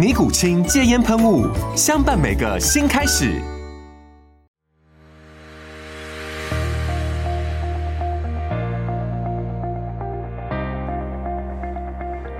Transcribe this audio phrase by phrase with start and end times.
[0.00, 1.46] 尼古清戒烟喷雾，
[1.76, 3.34] 相伴每个新开始。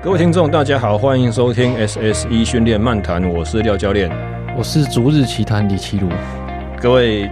[0.02, 4.10] 各位听众，大家好，欢迎收听 SSE 训练漫谈，我是廖教练，
[4.56, 6.08] 我是逐日奇谈李奇如。
[6.80, 7.30] 各位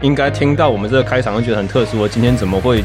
[0.00, 1.98] 应该听到我们这个开场，会觉得很特殊。
[1.98, 2.82] 我今天怎么会？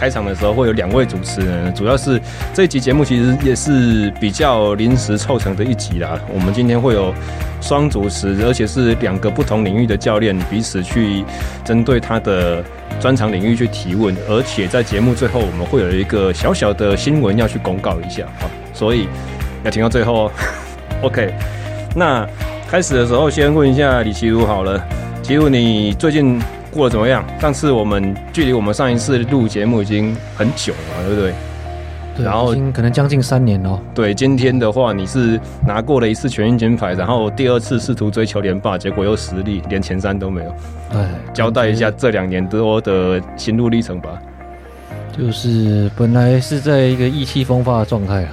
[0.00, 2.18] 开场的时候会有两位主持人，主要是
[2.54, 6.18] 这一集节目其实也是比较临时凑成的一集啦。
[6.32, 7.12] 我们今天会有
[7.60, 11.22] 双主持，而且是两个不同领域的教练彼此去
[11.66, 12.64] 针对他的
[12.98, 19.06] 专长领域去提问，而且在节目最后我们会有一个小小的新闻要去公告一下啊，所以
[19.64, 20.32] 要听到最后哦。
[21.02, 21.34] OK，
[21.94, 22.26] 那
[22.70, 24.82] 开始的时候先问一下李奇如好了，
[25.22, 26.40] 奇如你最近？
[26.70, 27.24] 过得怎么样？
[27.40, 31.34] 上次我们距离我们上一次录节目已经很久了，对不对？
[32.16, 33.80] 对，然后已经可能将近三年了。
[33.94, 40.54] 对，今天的话你是拿过了一次全运金牌，然后第二次试图追求连霸，结果又失利，连前三都没有。
[40.92, 44.10] 哎，交代一下这两年多的心路历程吧。
[45.16, 48.28] 就是本来是在一个意气风发的状态啊，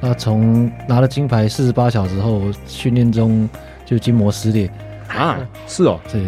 [0.00, 3.48] 那从拿了金牌四十八小时后，训练中
[3.84, 4.70] 就筋膜撕裂
[5.08, 5.38] 啊？
[5.66, 6.22] 是哦，对。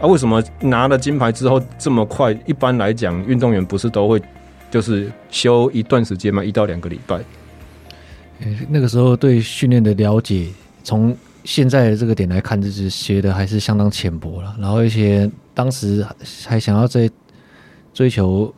[0.00, 2.32] 啊，为什么拿了金牌之后这么快？
[2.46, 4.20] 一般来讲，运动员不是都会
[4.70, 6.42] 就是休一段时间吗？
[6.42, 7.16] 一到两个礼拜。
[8.40, 10.48] 欸，那个时候对训练的了解，
[10.82, 14.56] 从现在的这个点来看，就是学的还是相当浅薄了。
[14.58, 16.06] 然后一些当时
[16.46, 17.10] 还想要在
[17.92, 18.50] 追求，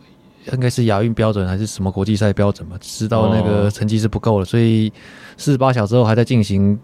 [0.52, 2.76] 应该是亚运标准还是什么国际赛标准嘛？
[2.80, 4.92] 知道那个成绩是不够了，所以
[5.36, 6.78] 四十八小时后还在进行。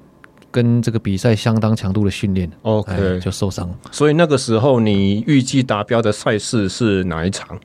[0.51, 3.73] 跟这个比赛相当强度的训练，OK，就受伤。
[3.91, 7.59] 所以那个时候你预计达标的赛事是哪一场？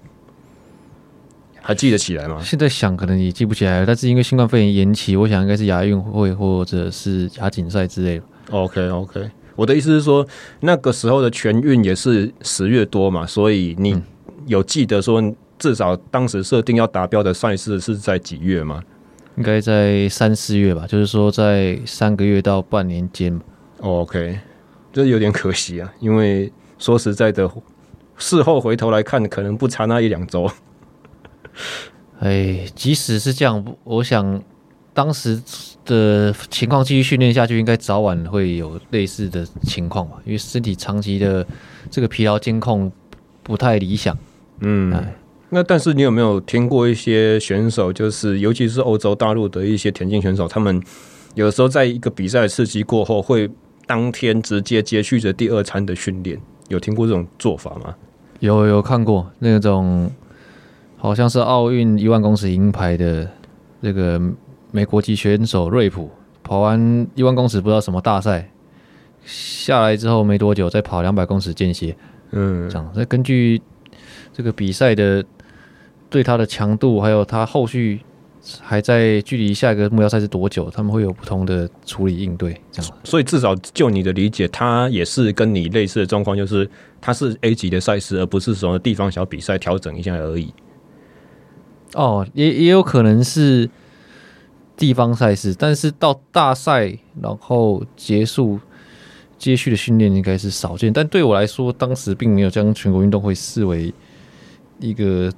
[1.65, 2.41] 还记得起来吗？
[2.43, 8.25] 现在想可能也记不起来了，但是因为新冠肺炎延期，我想应该是亚运会或者是亚锦赛之类的。
[8.51, 10.27] OK，OK，我的意思是说，
[10.59, 13.97] 那个时候的全运也是十月多嘛，所以你
[14.45, 15.23] 有记得说
[15.57, 18.83] 至少当时设定要达标的赛事是在几月吗？
[19.35, 23.39] 应该在三四月吧，就是说在三个月到半年间。
[23.79, 24.39] OK，
[24.91, 27.49] 这有点可惜啊，因为说实在的，
[28.17, 30.49] 事后回头来看，可能不差那一两周。
[32.19, 34.41] 哎，即使是这样，我想
[34.93, 35.41] 当时
[35.83, 41.45] 的情况继续训练下去，应该早晚会有类似的情况吧，因为身体长期的
[41.89, 42.91] 这个疲劳监控
[43.41, 44.17] 不太理想。
[44.59, 44.93] 嗯。
[44.93, 45.15] 哎
[45.53, 50.81] 那但是你有没有听过一些选手，就是尤其是欧洲大陆的一些田径选手，他们
[51.35, 53.47] 有时候在一个比赛刺激过后，会
[53.85, 57.93] 当天直接接续着第二餐的训练，有听过这种做法吗？
[58.39, 60.09] 有有看过那种，
[60.97, 63.29] 好像是奥运一万公尺银牌的
[63.79, 64.19] 那个
[64.71, 66.09] 美国籍选手瑞普，
[66.41, 68.49] 跑完一万公尺不知道什么大赛
[69.23, 71.95] 下来之后没多久，再跑两百公尺间歇，
[72.31, 72.91] 嗯，这样。
[72.95, 73.61] 那根据
[74.33, 75.23] 这个比赛的。
[76.13, 77.99] 对他的强度，还有他后续
[78.61, 82.91] 还在距离下一个目标赛是多久，他们会有不同的处理应对，这样。
[83.03, 86.69] 所以至少就你的理解，他也是跟你类似的状况，就是
[87.01, 90.53] 他是 A 级的赛事，而不是什么地方小比赛调整一下而已。
[91.95, 93.67] 哦，也也有可能是
[94.77, 98.59] 地方赛事，但是到大赛然后结束
[99.39, 100.93] 接续的训练应该是少见。
[100.93, 103.91] 但对我来说，当时并没有将全国运动会视为
[104.79, 105.33] 一个。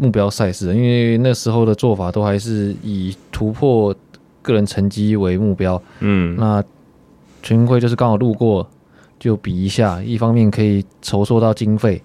[0.00, 3.94] 目标赛事，因为那时候的做法都还是以突破
[4.40, 5.80] 个人成绩为目标。
[5.98, 6.64] 嗯，那
[7.42, 8.66] 全运会就是刚好路过，
[9.18, 10.02] 就比一下。
[10.02, 12.02] 一方面可以筹措到经费，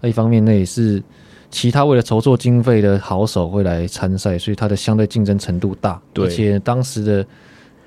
[0.00, 1.02] 那一方面那也是
[1.50, 6.00] 其他为了筹措经费的好手会来参赛，所以它的相对竞争程度大。
[6.14, 7.26] 对，而且当时的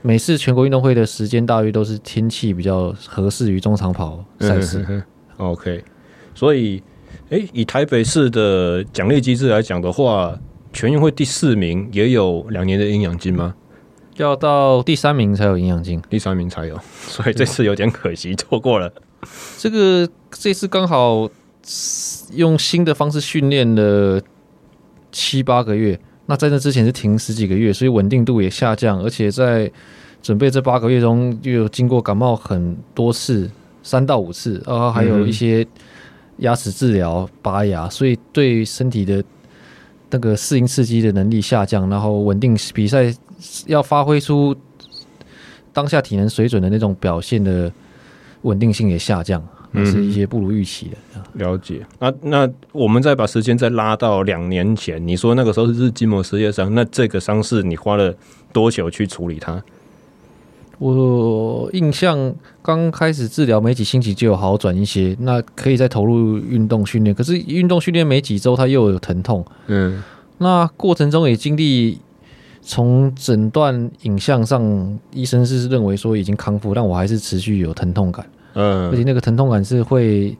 [0.04, 4.86] 每次全国运动会的时间大约都是天气比较合适于中长跑赛事。
[4.88, 5.04] 嗯。
[5.38, 5.84] OK。
[6.36, 6.84] 所以，
[7.30, 10.38] 哎、欸，以台北市的奖励机制来讲的话，
[10.72, 13.54] 全运会第四名也有两年的营养金吗？
[14.16, 18.92] 要到第三名才有营养金，第三名才有，所以这次有点可惜，错过了。
[19.58, 21.30] 这个这次刚好
[22.34, 24.22] 用新的方式训练了
[25.12, 29.70] 七八个月，那在那之前是停十几个月，所以稳定度也下降，而且在
[30.22, 33.52] 准备这八个月中又有经过感冒很多次，
[33.84, 35.68] 三到五次，然后还有一些
[36.38, 39.24] 牙齿治疗、拔牙，所以对身体的
[40.10, 43.14] 那个适应刺激的能力下降，然后稳定比赛。
[43.68, 44.56] 要发挥出
[45.72, 47.72] 当下体能水准的那种表现的
[48.42, 49.40] 稳定性也下降，
[49.72, 51.22] 那是一些不如预期的。
[51.34, 51.86] 了解。
[52.00, 58.12] 那那我们再把时间再拉到两年前，你说那个时候是日筋膜撕裂伤，那这个伤势你花了
[58.52, 59.64] 多久去处理它？
[60.78, 67.16] 我印象刚开始治疗没几星期就有好转一些，那可以再投入运动训练。
[67.16, 69.46] 可是运动训练没几周，它又有疼痛。
[69.68, 70.04] 嗯，
[70.38, 72.00] 那过程中也经历。
[72.70, 78.30] 从诊断影像上，医生是认为说已经康复，但我还是持续有疼痛感。
[78.56, 80.38] 嗯，而且那个疼痛感是会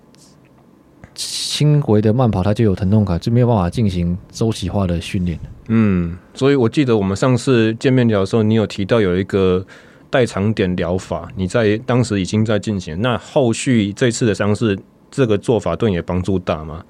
[1.16, 5.40] 轻回的慢跑，它就有疼痛感，就没有办法进行周期化的训练。
[5.70, 9.66] 嗯，所以我记得我们上次见面聊的时候，你有提到有一个
[10.10, 13.02] 代偿点疗法，你在当时已经在进行。
[13.02, 14.78] 那后续这次的伤势，
[15.10, 16.84] 这个做法对你的帮助大吗？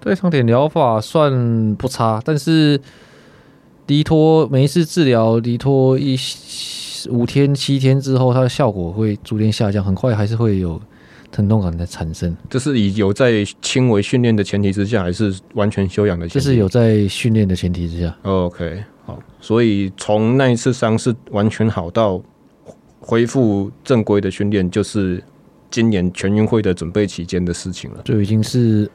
[0.00, 2.80] 代偿点疗法算不差，但是。
[3.88, 6.18] 离脱每一次治疗离脱一
[7.08, 10.82] 五天七天之后，它的效果会逐渐下降，很快还是会有
[11.30, 12.36] 疼痛感的产生。
[12.50, 16.34] 这是以有在轻微训练的前提之下，还是完全休养的前提？
[16.34, 18.12] 这是有在训练的前提之下。
[18.22, 22.20] OK，好，所以从那一次伤势完全好到
[23.00, 25.22] 恢复正规的训练，就是
[25.70, 28.02] 今年全运会的准备期间的事情了。
[28.04, 28.90] 就已经是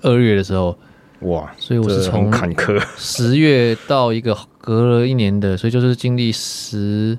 [0.00, 0.76] 二月的时候。
[1.20, 7.18] 哇，所以我是从坎坷十月到一个隔了一年的，所以就是经历十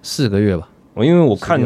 [0.00, 0.66] 四个月吧。
[0.94, 1.60] 我因为我看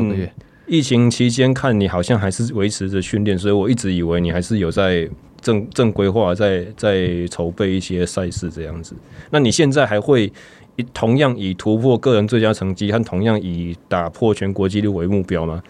[0.66, 5.08] 疫情期间看你好像还是维持着训练，所以我一直以为你还是有在
[5.40, 8.94] 正正规划，在在筹备一些赛事这样子。
[9.30, 10.32] 那你现在还会
[10.76, 15.62] 以同样以突破个人最佳成绩和同样以打破全国纪录为目标吗？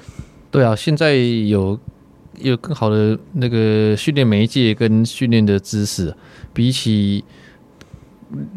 [0.50, 1.78] 对啊，现在有。
[2.38, 6.14] 有更好的那个训练媒介跟训练的知识，
[6.54, 7.22] 比起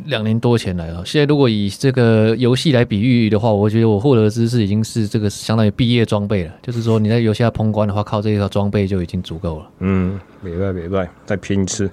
[0.06, 1.04] 两年多前来了。
[1.06, 6.52] 现在如果以这个游戏来比喻的话，我觉得我获得的知识已经是这个相当于毕业装备了。
[6.62, 9.66] 就是说你在游戏要通关的话，靠这一套装备就已经足够了。
[9.80, 11.90] 嗯，明白明白，再拼一次。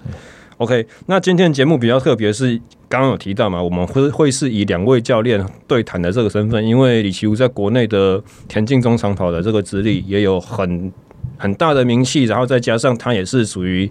[0.58, 10.92] OK，那今天的节目比较特别，是刚刚有提到嘛，我们会会是以两位教练对谈的这个身份，因为李奇武在国内的田径中长跑的这个资历也有很。
[11.36, 13.90] 很大的名气，然后再加上他也是属于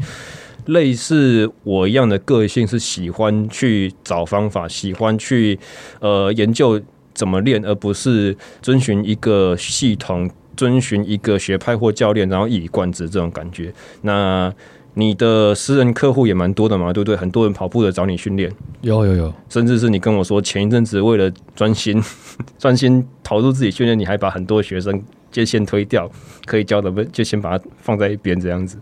[0.69, 5.60] 类似我一样的个性，是喜欢去找方法，喜欢去
[6.00, 6.81] 呃研究
[7.13, 13.74] 怎么练，而不是遵循一个系统，遵循一个学派或教练，然后一以贯之这种感觉。
[14.01, 14.54] 那
[14.94, 17.15] 你的私人客户也蛮多的嘛，对不对？
[17.15, 18.51] 很多人跑步的找你训练，
[18.81, 22.01] 有有有，甚至是你跟我说前一阵子为了专心
[22.57, 25.01] 专心投入自己训练，你还把很多学生。
[25.31, 26.10] 就先推掉，
[26.45, 28.80] 可以教的不就先把它放在一边这样子。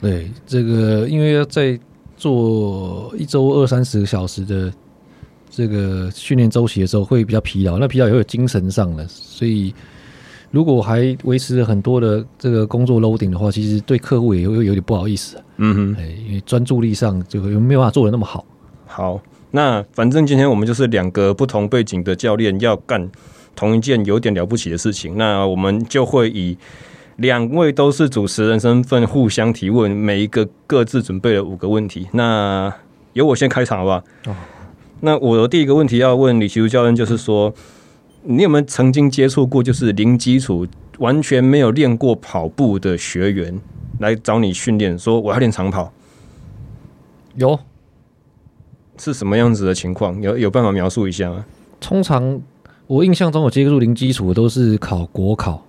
[0.00, 1.78] 对，这个因为要在
[2.16, 4.72] 做一周二三十个小时的
[5.50, 7.78] 这个训练周期的时候，会比较疲劳。
[7.78, 9.74] 那疲劳也会有精神上的，所以
[10.50, 15.36] 如果还维持了很多的这个工作 loading 的话，其实对客户也会有点不好意思。
[15.56, 18.44] 嗯哼，因为专注力上就会没有办法做的那么好。
[18.86, 23.10] 好，那反正今天我们就是两个不同背景的教练要干
[23.54, 26.56] 同一件有点了不起的事情，那我们就会以
[27.16, 32.06] 两位都是主持人身份互相提问，每一个各自准备了五个问题。
[32.12, 32.72] 那
[33.14, 33.96] 由我先开场好不好？
[34.26, 34.36] 哦。
[35.00, 37.52] 那我的第一个问题要问李奇儒教练，就是说，
[38.22, 40.66] 你有没有曾经接触过，就是零基础、
[40.98, 43.60] 完全没有练过跑步的学员
[43.98, 45.92] 来找你训练，说我要练长跑？
[47.34, 47.58] 有，
[48.98, 50.20] 是什么样子的情况？
[50.22, 51.44] 有有办法描述一下吗？
[51.80, 52.40] 通常。
[52.88, 55.60] 我印象中，我接触零基础的都是考国考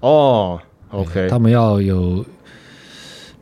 [0.00, 0.60] 哦。
[0.90, 2.24] OK，他们要有，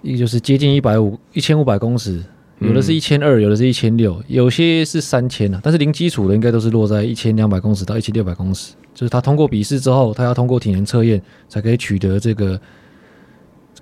[0.02, 2.22] 一个就是接近一百五、一千五百公尺，
[2.58, 5.60] 有的是一千二，有的是一千六，有些是三千啊。
[5.62, 12.60] 但是零基础的应该都是落在一千两百公尺到一千六百公尺，就是他通过笔试之后，他要通过体能测验，才可以取得这个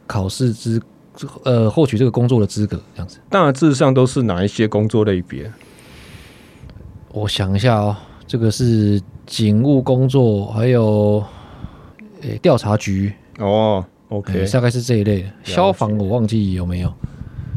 [0.07, 0.83] 考试资，
[1.45, 2.81] 呃，获取这个工作的资格。
[2.95, 5.51] 这样子，大致上都是哪一些工作类别？
[7.13, 9.01] 我想一下哦，这个是。
[9.27, 11.25] 警务工作，还有
[12.21, 15.25] 诶调查局哦 OK，大概是这一类。
[15.43, 16.93] 消防我忘记有没有。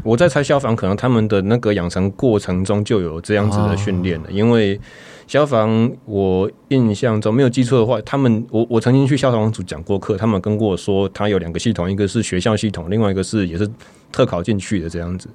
[0.04, 4.80] 我在猜消防可能他们的那个养成过程中就有这样子的训练了，哦、因为
[5.26, 13.68] 消防我印象中没有记错的话，他们我我曾经去消防组讲过课，他们跟过我说，他有两个系统，一个是学校系统，另外一个是也是
[14.10, 15.28] 特考进去的这样子，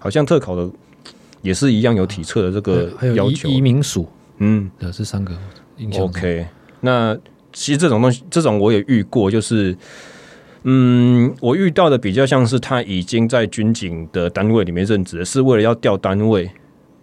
[0.00, 0.66] 好像特考的
[1.42, 3.48] 也是一样有体测的这个要求。
[3.48, 4.08] 移民署，
[4.38, 5.36] 嗯，对，这三个。
[5.98, 6.46] OK，
[6.80, 7.18] 那
[7.54, 9.74] 其实这种东西，这种我也遇过，就是。
[10.66, 16.50] 嗯，我遇到的比较像是他已经在军警的单位里面任职，是为了要调单位，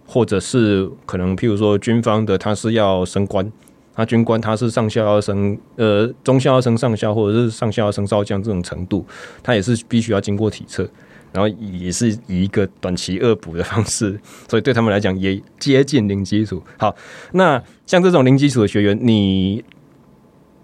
[0.04, 3.52] 或者是可能譬如说军方的他是要升官，
[3.94, 9.06] 他军官他是上校要升，呃，中校要升上校，或者是上校要升少将这种程度，
[9.44, 10.82] 他也是必须要经过体测，
[11.30, 14.18] 然后也是以一个短期恶补的方式，
[14.48, 16.60] 所以对他们来讲也接近零基础。
[16.78, 16.92] 好，
[17.30, 19.62] 那像这种零基础的学员，你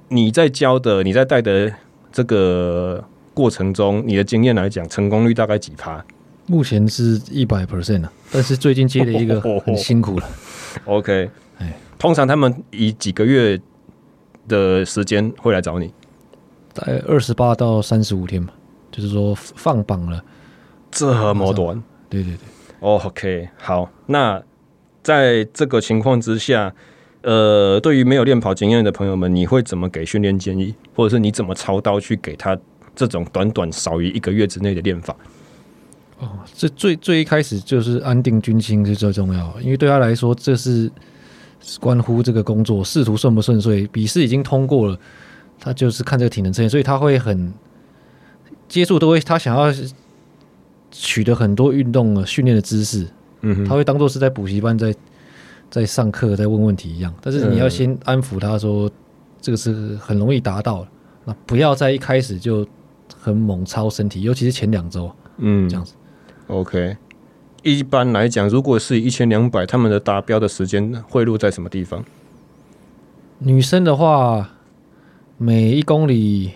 [0.08, 1.72] 你在教的，你在带的。
[2.10, 6.02] 这个过程中，你的经验来讲，成功率大概几趴？
[6.46, 10.26] 目前是一百 percent 啊，但是最近接了一个 很辛苦了。
[10.86, 13.60] OK，哎通常他们以几个月
[14.48, 15.92] 的时间会来找你？
[16.72, 18.54] 大概二十八到三十五天吧，
[18.90, 20.24] 就是说放榜了，
[20.90, 21.80] 这么短？
[22.08, 22.40] 对对对。
[22.80, 24.42] OK，好，那
[25.02, 26.74] 在这个情况之下。
[27.28, 32.58] 呃，对于没有练跑经验的朋友们，你会怎么给训练建议，或者是你怎么操刀去给他
[32.96, 35.14] 这种短短少于一个月之内的练法？
[36.20, 40.90] 哦，这最最一开始就是安定军心是最重要，因为对他来说，这是
[41.78, 43.86] 关乎这个工作仕途顺不顺遂。
[43.88, 44.98] 笔试已经通过了，
[45.60, 47.52] 他就是看这个体能测验，所以他会很
[48.68, 49.70] 接触都会，他想要
[50.90, 53.06] 取得很多运动训练的知识，
[53.42, 54.94] 嗯，他会当做是在补习班在。
[55.70, 58.90] 在上课，在问问题一样，但是你要先安抚他说，
[59.40, 60.88] 这个是很容易达到的，
[61.26, 62.66] 那不要在一开始就
[63.20, 65.94] 很猛超身体，尤其是前两周，嗯，这样子。
[66.46, 66.96] OK，
[67.62, 72.02] 一般来讲，如果是一千两百，他们的达标的时间会落在什么地方？
[73.38, 74.50] 女生的话，
[75.36, 76.52] 每一公里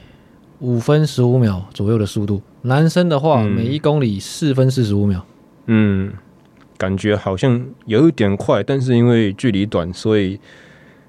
[0.61, 5.25] 五分十五秒左右的速度；男生的话，每一公里四分四十五秒。
[5.66, 6.12] 嗯。
[6.83, 10.41] 感觉好像有一点快，但是因为距离短，所以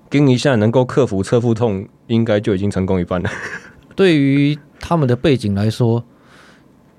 [0.07, 3.27] 跟一下能够克服侧腹痛，应该就已经成功一半了。
[3.95, 6.03] 对于他们的背景来说，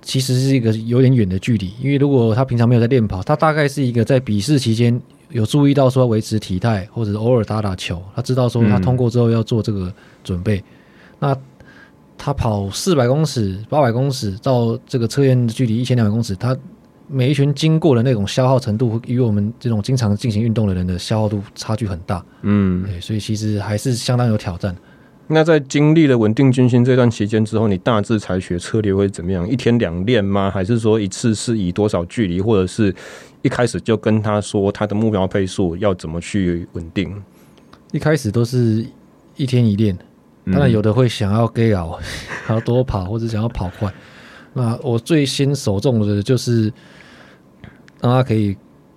[0.02, 1.72] 其实是一个有点远的距离。
[1.80, 10.60] 因为如果他平常没有在练跑，他大概是一个在笔试期间有注意到说要维持体态，或者偶尔打打球，他知道说他通过之后要做这个准备。
[11.20, 11.36] 那
[12.18, 16.58] 他跑四百公尺、八百公尺到这个测验的距离一千两百公尺，他。
[17.06, 22.24] 每一群经过的那种消耗程度，与我们这种经常进行运动的人的消耗度差距很大。
[22.42, 24.74] 嗯，对，所以其实还是相当有挑战。
[25.26, 29.48] 那在经历了稳定军心这段期间之后，你大致采取的策略会怎么样？
[29.48, 30.50] 一天两练吗？
[30.50, 32.94] 还是说一次是以多少距离，或者是
[33.40, 37.10] 一开始就跟他说他的目标配速要怎么去稳定？
[37.92, 38.84] 一开始都是
[39.36, 39.96] 一天一练，
[40.52, 41.98] 当然有的会想要 get out，
[42.44, 43.90] 还要多跑或者想要跑快。
[44.54, 46.72] 那我最先首重的就是
[48.00, 48.56] 让他可以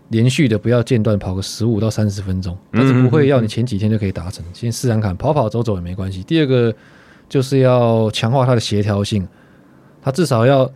[0.10, 6.24] 连续的不要间断跑个十五到三十分钟，但是不会要你前几天就可以达成，先试试看，跑跑走走也没关系。
[6.24, 6.74] 第二个
[7.28, 9.28] 就是要强化他的协调性，
[10.02, 10.72] 他至少要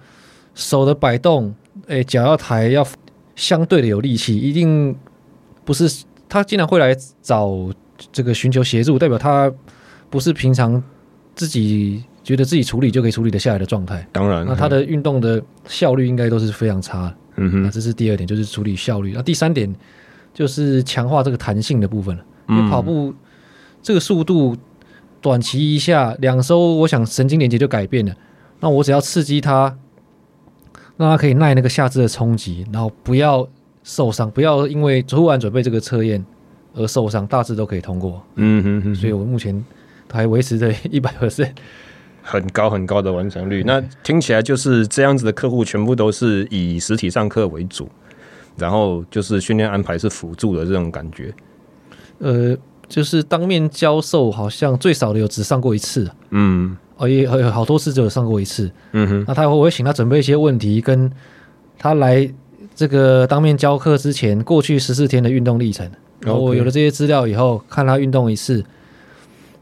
[0.55, 1.53] 手的摆动，
[1.87, 2.85] 哎，脚要抬，要
[3.35, 4.95] 相对的有力气，一定
[5.63, 7.51] 不是他经常会来找
[8.11, 9.53] 这个寻求协助，代表他
[10.09, 10.83] 不是平常
[11.35, 12.03] 自己。
[12.31, 17.15] 觉得自己处理就可以处理得下来的状态，当然，那他的运动的效率应该都是非常差的。
[17.35, 19.11] 嗯哼，那这是第二点，就是处理效率。
[19.13, 19.73] 那第三点
[20.33, 22.23] 就是强化这个弹性的部分了。
[22.47, 23.13] 因为跑步
[23.81, 24.55] 这个速度，
[25.19, 28.15] 短期一下两周，我想神经连接就改变了。
[28.61, 29.75] 那我只要刺激他，
[30.95, 33.45] 让他可以耐那个下肢的冲击，然后不要
[33.83, 36.23] 受伤，不要因为突然准备这个测验
[36.75, 38.21] 而受伤，大致都可以通过。
[38.35, 39.63] 嗯哼哼，所以我目前
[40.11, 41.51] 还维持在一百 percent。
[42.21, 47.89] 很高很高的完成率，那听起来就是这样子的客户全部都是以实体上课为主，
[48.55, 51.33] 然后就是训练安排是辅助的这种感觉。
[52.19, 52.55] 呃，
[52.87, 59.25] 就是当面教授好像最少的有只上过一次，嗯，哦也有好多次只有上过一次，嗯哼。
[59.27, 61.11] 那他会我会请他准备一些问题，跟
[61.79, 62.31] 他来
[62.75, 68.63] 这个当面教课之前过去十四天的运动历程，然后我有了这些资料以后，看他运动一次。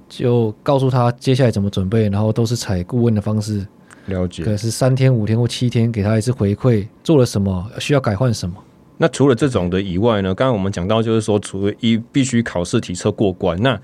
[0.09, 3.65] 就告诉他接下来怎么准备，然后都是采顾问的方式
[4.07, 8.55] 了解，可是三天、五天或七天给他一次回馈，做了什么，需要改换什么。
[8.97, 10.35] 那除了这种的以外呢？
[10.35, 13.79] 刚刚我们讲到就是说，除了一必须考试体测过关，那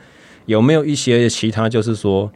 [0.46, 2.30] 有没有一些其他就是说，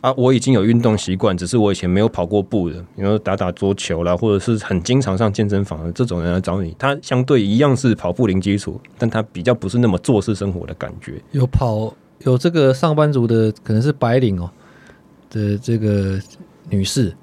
[0.00, 11.20] 啊，我已经有运动习惯，只是我以前没有跑过步的，比如说打打桌球啦，或者是很经常上健身房的这种人来找你，他相对一样是跑步零基础，但他比较不是那么坐式生活的感觉。
[11.32, 11.92] 有跑
[12.24, 14.50] 有这个上班族的，可能是白领哦
[15.30, 16.18] 的这个
[16.68, 17.14] 女士，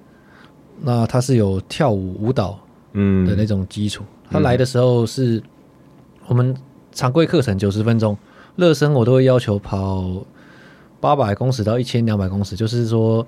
[0.82, 2.60] 那她是有跳舞舞蹈
[2.94, 5.41] 嗯的那种基础，她、嗯、来的时候是
[6.27, 6.56] 我们
[6.91, 8.18] 常规课程九十分钟，
[8.56, 10.25] 热身我都会要求跑。
[11.01, 13.25] 八百公尺到一千两百公尺，就是说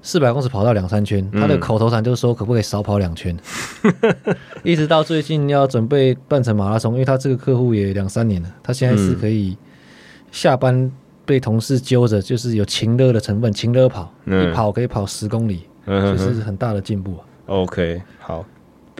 [0.00, 1.30] 四百公尺跑到两三圈。
[1.32, 3.36] 他的口头禅就是说，可不可以少跑两圈？
[4.64, 9.54] 一直到最近要准备半程马拉松，因为他这个客户也两三年了，他现在是可以
[10.32, 10.90] 下班
[11.30, 17.14] 被同事揪着，就是有情勒的成分，情勒跑，一跑可以跑十公里，就是很大的进步。
[17.46, 18.44] OK，好，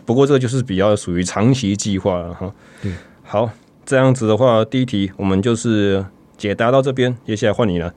[0.05, 2.49] 不过这个就是比较属于长期计划了哈。
[2.81, 3.49] 对，好，
[3.85, 6.05] 这样子的话，第一题我们就是
[6.37, 7.93] 解答到这边，接下来换你了。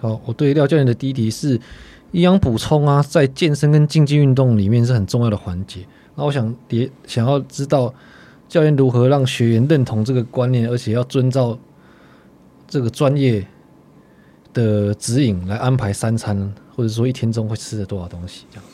[0.00, 1.60] 好，我对廖教练的第一题是
[2.12, 5.80] 营养补充啊，在健身跟竞技运动里面是很重要的环节。
[6.14, 7.92] 那我想也想要知道
[8.48, 11.58] 教练如何让学员认同这个观念，而且要遵照
[12.74, 13.46] 这个专业
[14.52, 18.64] 的指引来安排三餐，或者说一天中会吃了多少东西这样。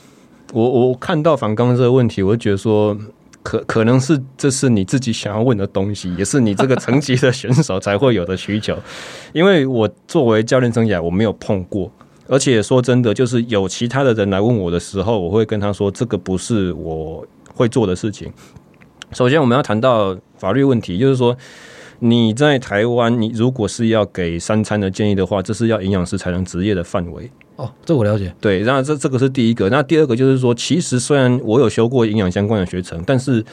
[0.54, 2.96] 我我看到反刚这个问题，我就觉得说。
[3.42, 8.78] 可可能是这是你自己想要问的东西，也是你这个层级的选手才会有的需求。
[9.32, 11.90] 因为我作为教练生涯，我没有碰过，
[12.28, 18.30] 而且说真的，就是有其他的人来问我的时候，我会跟他说，这个不是我会做的事情。
[19.12, 21.34] 首先，我们要谈到法律问题，就是说
[22.00, 27.30] 你在台湾，你如果是要给三餐的建议的话，这是要营养师才能职业的范围。
[27.56, 28.34] 哦，这我了解。
[28.40, 29.68] 对，那这这个是第一个。
[29.68, 33.44] 那第二个就是说，其实虽然我有修过营养相关的学程，但是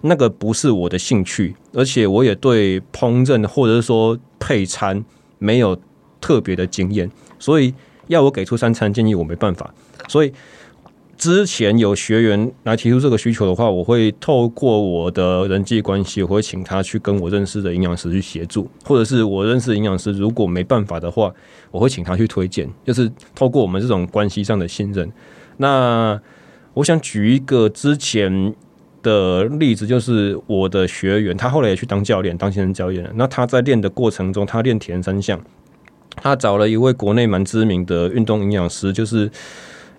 [0.00, 5.04] 那个不是我的兴趣，而且我也对烹饪或者是说配餐
[5.38, 5.78] 没有
[6.20, 7.72] 特别的经验，所以
[8.08, 9.72] 要我给出三餐建议，我没办法。
[10.08, 10.32] 所以。
[11.16, 21.32] 之前有学员来提出这个需求的话，我会透过我的人际关系，我会请他去跟我认识的营养师去协助，或者是我认识营养师，如果没办法的话，
[21.70, 25.08] 我会请他去推荐，就是透过我们这种关系上的信任。
[25.58, 26.20] 那
[26.74, 28.52] 我想举一个之前
[29.00, 33.10] 的例子，就是我的学员，他后来也去当教练，当健身教练了。
[33.14, 35.40] 那他在练的过程中，他练田三项，
[36.16, 39.30] 他找了一位国内蛮知名的运动营养师，就是。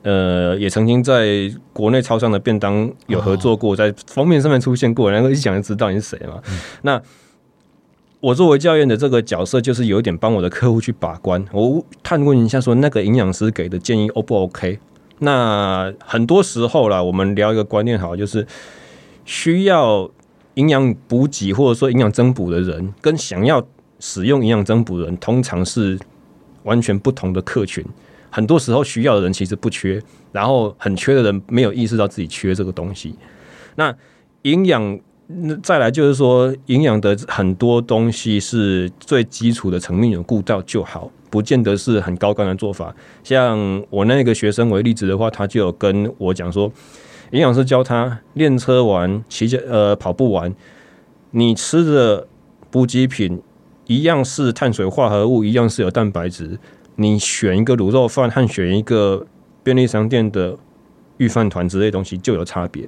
[0.04, 6.42] 呃，也曾经在国内超商的便当有合作过，在封面上面出现过，然后一讲就知道你是谁嘛。
[6.50, 7.02] 嗯、那
[8.20, 14.80] 我作为教练的这个角色，就是有一点帮我的客户去把关，我探问一下说那个营养师给的建议 O 不 OK？
[15.20, 18.46] 那很多时候啦，我们聊一个观念好，就是
[19.24, 20.10] 需要
[20.56, 23.66] 营养补给或者说营养增补的人，跟想要
[24.00, 25.98] 使用营养增补的人，通常是
[26.63, 27.86] 完全不同的客群。
[28.34, 33.13] 很多时候需要的人其实不缺，然后很缺的人没有意识到自己缺这个东西。
[33.76, 33.96] 那
[34.41, 35.00] 营养，
[35.62, 42.91] 再来就是说，营养的很多东西是最基础的层面有顾到就好，不见得是很高竿的做法。
[43.24, 46.72] 像我那个学生为例子的话，他就有跟我讲说，
[47.30, 50.52] 营养师教他练车完、骑脚呃跑步完，
[51.30, 52.28] 你吃的
[52.72, 53.39] 补给品
[53.86, 56.58] 一样是碳水化合物，一样是有蛋白质。
[56.96, 59.26] 你选一个卤肉饭和选一个
[59.64, 60.58] 便利商店的
[61.18, 62.88] 预饭团之类的东西就有差别。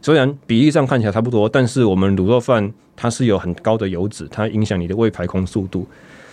[0.00, 5.86] 虽然比例上看起来差不多，但是我们卤肉饭它是有很高的油脂，它影响你的胃排空速度。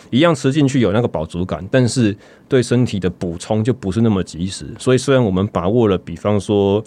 [0.09, 2.13] 一样吃进去有那个饱足感，但是
[2.49, 4.65] 对身体的补充就不是那么及时。
[4.77, 6.83] 所以虽然我们把握了，比方说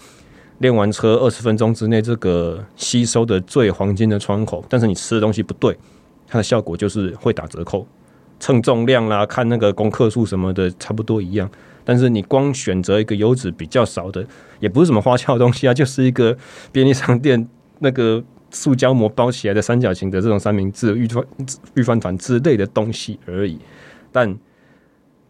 [0.59, 5.75] 练完车二十分钟之内这个吸收的最黄金的窗口，但是你吃的东西不对，
[6.27, 7.87] 它的效果就是会打折扣。
[8.45, 11.51] 称重量啦，看那个公克数什么的，差不多一样。
[11.83, 14.23] 但是你光选择一个油脂比较少的，
[14.61, 16.37] 也不是什么花俏的东西啊，就是一个
[16.71, 21.25] 便利商店那个塑胶膜包起来的三角形的这种三明治、御饭
[21.73, 23.59] 御饭团之类的东西而已。
[24.13, 24.37] 但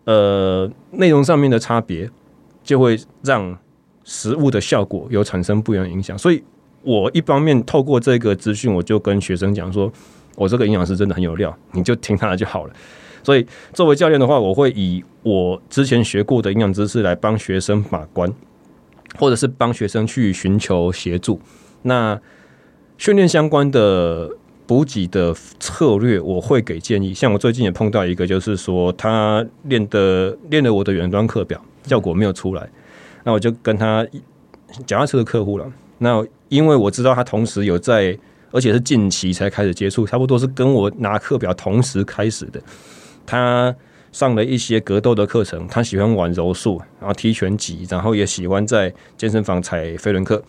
[0.07, 2.11] 呃，内容上面的差别
[2.65, 3.57] 就会让
[4.03, 6.19] 食物的效果有产生不一样的影响。
[6.19, 6.43] 所以
[6.83, 9.93] 我一方面透过这个资讯，我就跟学生讲说。
[10.37, 12.75] 我这个营养师真的很有料，你就听他的就好了。
[13.25, 18.33] 所以作为教练的话，我会以我之前学过的营养知识来帮学生把关，
[19.19, 21.41] 或者是帮学生去寻求协助。
[21.83, 22.21] 那
[22.99, 24.31] 训练相关的
[24.67, 27.13] 补给的策略，我会给建议。
[27.13, 32.69] 像我最近也碰到一个，就是说他练的练了我的远端课表，效果没有出来，
[33.25, 34.07] 那我就跟他
[34.87, 35.67] 脚踏车的客户了。
[35.99, 38.17] 那因为我知道他同时有在。
[38.53, 42.63] 而且是近期才开始接触，差不多是跟我拿课表同时开始的。
[43.27, 43.75] 他
[44.13, 50.43] 上了一些格斗的课程，他喜欢玩柔术，然后踢拳击，然后也喜欢在健身房踩飞轮课，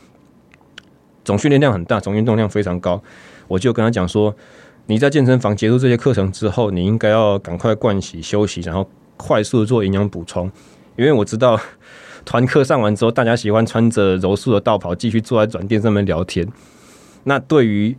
[1.23, 3.01] 总训练量很大，总运动量非常高。
[3.47, 4.35] 我就跟他讲说，
[4.85, 10.51] 你在健身房结束这些课程之后，你应该要赶快灌洗休息，然后快速做营养补充，
[10.95, 11.59] 因为我知道
[12.23, 16.47] 团课上完之后，大家喜欢穿着柔术的道袍继续坐在转垫上面聊天。
[17.23, 17.97] 那对于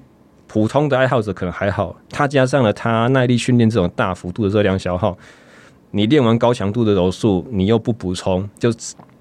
[0.56, 5.14] 普通的爱好者可能还好，他加上了他耐力训练这种大幅度的热量消耗。
[5.90, 8.72] 你练完高强度的柔术，你又不补充，就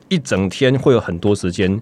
[0.07, 1.77] 一整天会有很多时间，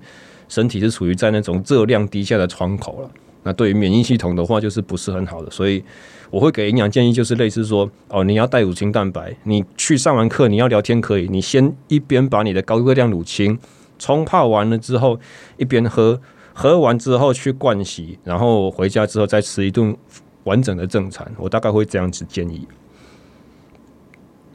[0.50, 3.12] 身体是处于在那种热量低下的窗口了。
[3.44, 5.52] 那对于免疫系统的话，就是不是很好的。
[5.52, 5.84] 所以
[6.32, 13.60] 我会给营养建议，就是类似说，哦，你要带乳清蛋白，你去上完课，你要聊天可以，你先一边把你的高热量乳清
[14.00, 15.20] 冲泡完了之后，
[15.58, 16.20] 一边喝，
[16.54, 19.96] 喝完之后去盥洗，然后回家之后再吃一顿
[20.44, 21.30] 完整的正餐。
[21.38, 22.68] 我大概会这样子建议。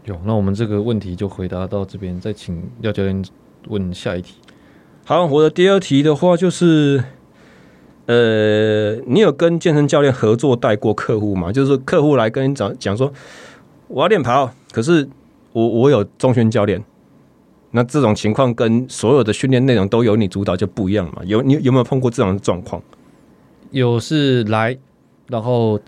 [0.04, 3.22] 有，那我们这个问题就回答到这边，再请廖教练
[3.68, 4.36] 问下一题。
[5.04, 7.02] 好，我的第二题的话就是，
[8.06, 11.52] 呃，你有跟健身教练合作带过客户吗？
[11.52, 13.12] 就是客户来跟你讲讲说，
[13.88, 15.08] 我要练跑，可是
[15.52, 16.82] 我我有中训教练，
[17.70, 21.22] 那这种情况跟所有的训练内容都由你主导就不一样嘛？
[21.24, 22.82] 有你有没有碰过这种状况？
[23.70, 24.76] 有是来，
[25.28, 25.80] 然后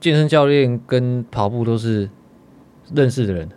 [0.00, 2.08] 健身教练跟跑步都是。
[2.94, 3.48] 认识的人.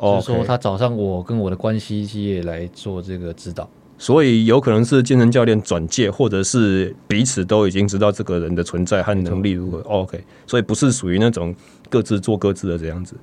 [0.00, 9.78] 就是说他找上我跟我的关系企业来做这个指导，所以有可能是健身教练转介，或者是彼此都已经知道这个人的存在和能力如何。
[9.82, 11.54] OK，所以不是属于那种
[11.88, 13.14] 各自做各自的这样子。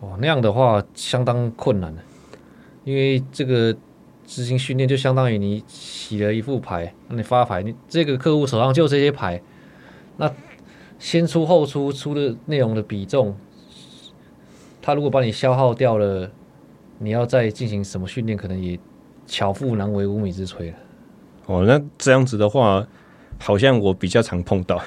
[0.00, 1.94] 哦，那样的话相当困难，
[2.84, 3.74] 因为这个
[4.26, 9.40] 执行训练就相当于你洗了一副牌，那你发牌，你这个客户手上就这些牌，
[10.16, 10.32] 那
[10.98, 13.36] 先出后出出的内容的比重。
[14.80, 16.30] 他如果把你消耗掉了，
[16.98, 18.78] 你要再进行什么训练，可能也
[19.26, 20.76] 巧妇难为无米之炊了。
[21.46, 22.86] 哦，那这样子的话，
[23.38, 24.80] 好像我比较常碰到，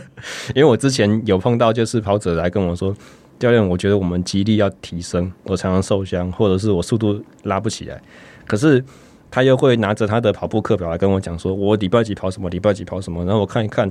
[0.54, 2.94] 因为我之前有碰到，就是跑者来跟我说
[3.42, 8.00] ：“教练，我觉得我们肌力要提升，我常常受伤，或者是我速度拉不起来。”
[8.46, 8.84] 可是
[9.30, 13.90] 他又会拿着他的跑步课表来跟我讲说：“我礼拜几跑什么，礼拜几跑什么。”然后我看一看，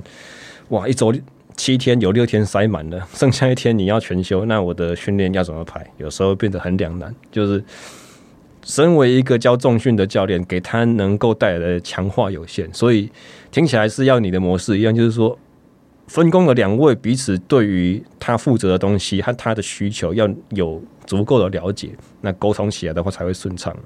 [0.68, 1.12] 哇，一周。
[1.54, 5.86] 七天有六天塞满了， 剩下一天你要全休，那我的训练要怎么排？
[5.98, 7.14] 有时候变得很两难。
[7.30, 7.62] 就是
[8.64, 13.10] 身为一个教重训的教练，给他能够带来的强化有限，所以
[13.50, 15.38] 听起来是要你的模式一样，就是说
[16.06, 23.76] 分工的两位彼此对于他负责的东西和他的需求要有足够的了解，那沟通起来的话才会顺畅。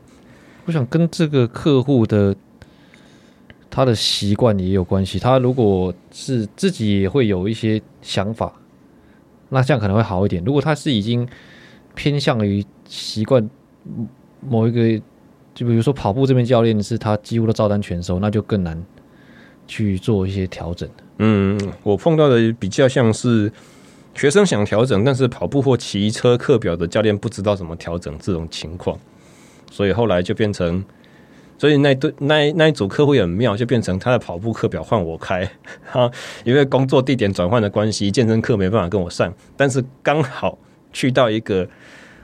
[0.64, 2.34] 我想跟这个客户的。
[3.68, 5.18] 他的习惯也有关系。
[5.18, 8.50] 他如果是自己也会有一些想法，
[9.50, 10.42] 那这样可能会好一点。
[10.44, 11.28] 如果他是已经
[11.94, 13.50] 偏向于习惯
[14.40, 14.98] 某一个，
[15.54, 18.82] 就比如说跑步这边教练是他几乎都照单全收，那就更难
[19.66, 20.88] 去做一些调整。
[21.18, 23.50] 嗯，我碰到的比较像是
[24.14, 28.98] 学生想调整，但是跑步或骑车课表的教练不知道怎么调整这种情况，
[29.70, 30.84] 所以后来就变成。
[31.58, 35.50] 所以那对那那一组客户也很妙，就变成他的跑步课表换我开
[35.86, 36.10] 哈，
[36.44, 39.32] 因为工作地点转换的关系，健身课没办法跟我上。
[39.56, 40.58] 但是刚好
[40.92, 41.66] 去到一个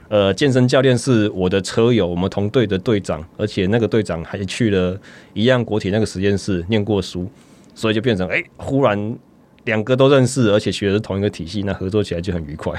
[0.07, 4.95] 呃健身教练是我的车友，我们同队的队长，而且那个队长还去了
[5.33, 7.27] 一样国体那个实验室念过书，
[7.75, 9.17] 所以就变成哎、欸，忽然
[9.65, 12.73] 两个都认识，而且学的是同一个体系，那合作起来就很愉快。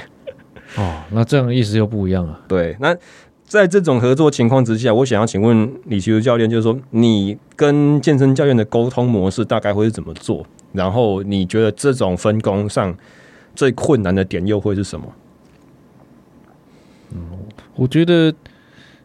[0.76, 2.40] 哦，那这样的意思又不一样了。
[2.48, 2.96] 对，那。
[3.46, 10.44] 在这种合作情况之下，我想要请问李奇儒教练，就是说你跟健身教练的沟通模式大概会是怎么做？
[10.72, 12.96] 然后你觉得这种分工上
[13.54, 15.06] 最困难的点又会是什么？
[17.12, 17.20] 嗯，
[17.76, 18.34] 我觉得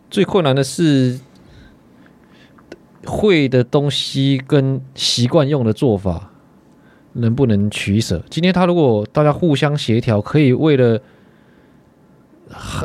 [0.09, 1.19] 最困难的是
[3.05, 6.31] 会的东西跟习惯用的做法
[7.13, 8.23] 能不能取舍？
[8.29, 10.99] 今天他如果大家互相协调，可以为了。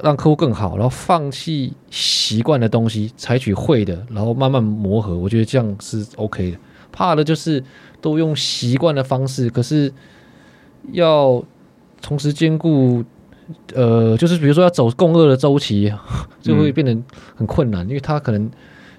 [0.03, 5.17] 让客户更好，然后放弃习惯的东西，采取会的，然后慢慢磨合。
[5.17, 6.59] 我觉得这样是 OK 的。
[6.93, 7.65] 怕的就是
[7.99, 9.91] 都用习惯的方式，可是
[10.93, 11.43] 要
[12.03, 13.03] 同时兼顾，
[13.75, 15.91] 呃，就是比如说要走共轭的周期，
[16.43, 16.95] 就会变得
[17.35, 18.51] 很困难，因为他可能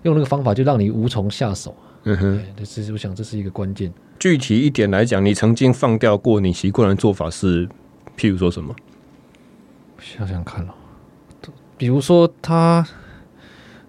[0.05, 1.75] 用那个方法就让你无从下手。
[2.03, 3.91] 嗯哼，其实我想这是一个关键。
[4.19, 7.67] 具体一点来讲，你曾经放掉过你习惯的做法是，
[8.15, 8.73] 譬如说什么？
[9.99, 10.73] 想想看哦，
[11.77, 12.87] 比如说他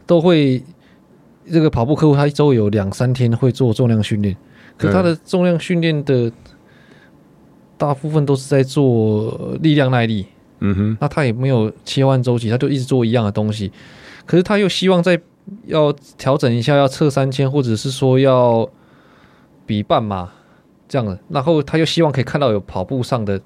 [0.07, 0.62] 都会
[1.52, 4.35] 这个跑步客户，他一周有两三天会做重量训练，
[4.79, 6.33] 可他的重量训练的
[7.76, 10.26] 大部分都是在做力量耐力，
[10.61, 13.70] 嗯哼，那他也没有切换周期，他就一直做一样的东西。
[14.24, 15.20] 可是他又希望在
[15.65, 18.69] 要调整一下，要测三千，或者是说要
[19.65, 20.33] 比半马
[20.89, 23.41] 这样的，然后他又希望可以看到有跑步上的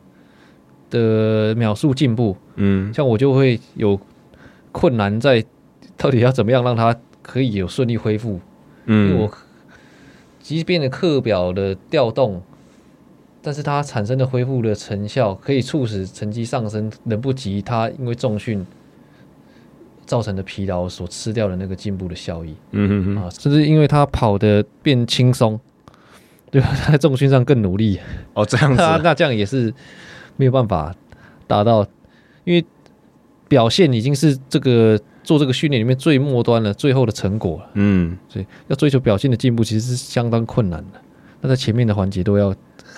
[0.90, 2.36] 的秒数进步。
[2.56, 3.98] 嗯，像我就会有
[4.72, 5.44] 困难在
[5.96, 8.40] 到底要怎么样让他可以有顺利恢复。
[8.86, 9.30] 嗯，因为我
[10.40, 12.42] 即便的课表的调动。
[13.42, 18.66] 但是它产生的恢复的成效，可以促使成绩上升，能不及它因为重训
[20.10, 22.52] 造成的疲劳所吃掉的那个进步的效益。
[22.72, 25.60] 嗯哼哼啊，甚至因为他跑得变轻松，
[26.50, 26.68] 对吧？
[26.82, 28.00] 他在重训上更努力。
[28.34, 29.72] 哦，这样子，那 那这样也是
[30.36, 30.92] 没有办法
[31.46, 31.86] 达到，
[32.42, 32.64] 因为
[33.46, 37.70] 表现已经是这个做这个训练里面最末端了，最后的成果了。
[37.74, 41.00] 嗯，所以要追求表现的进步，其实是相当困难的。
[41.40, 42.52] 那在前面的环节都要。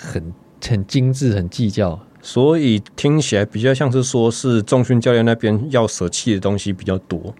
[0.05, 0.33] 很
[0.67, 7.35] 很精致，很计较，所以听起来比较像是说，是重训教练那边要舍弃的东西比较多，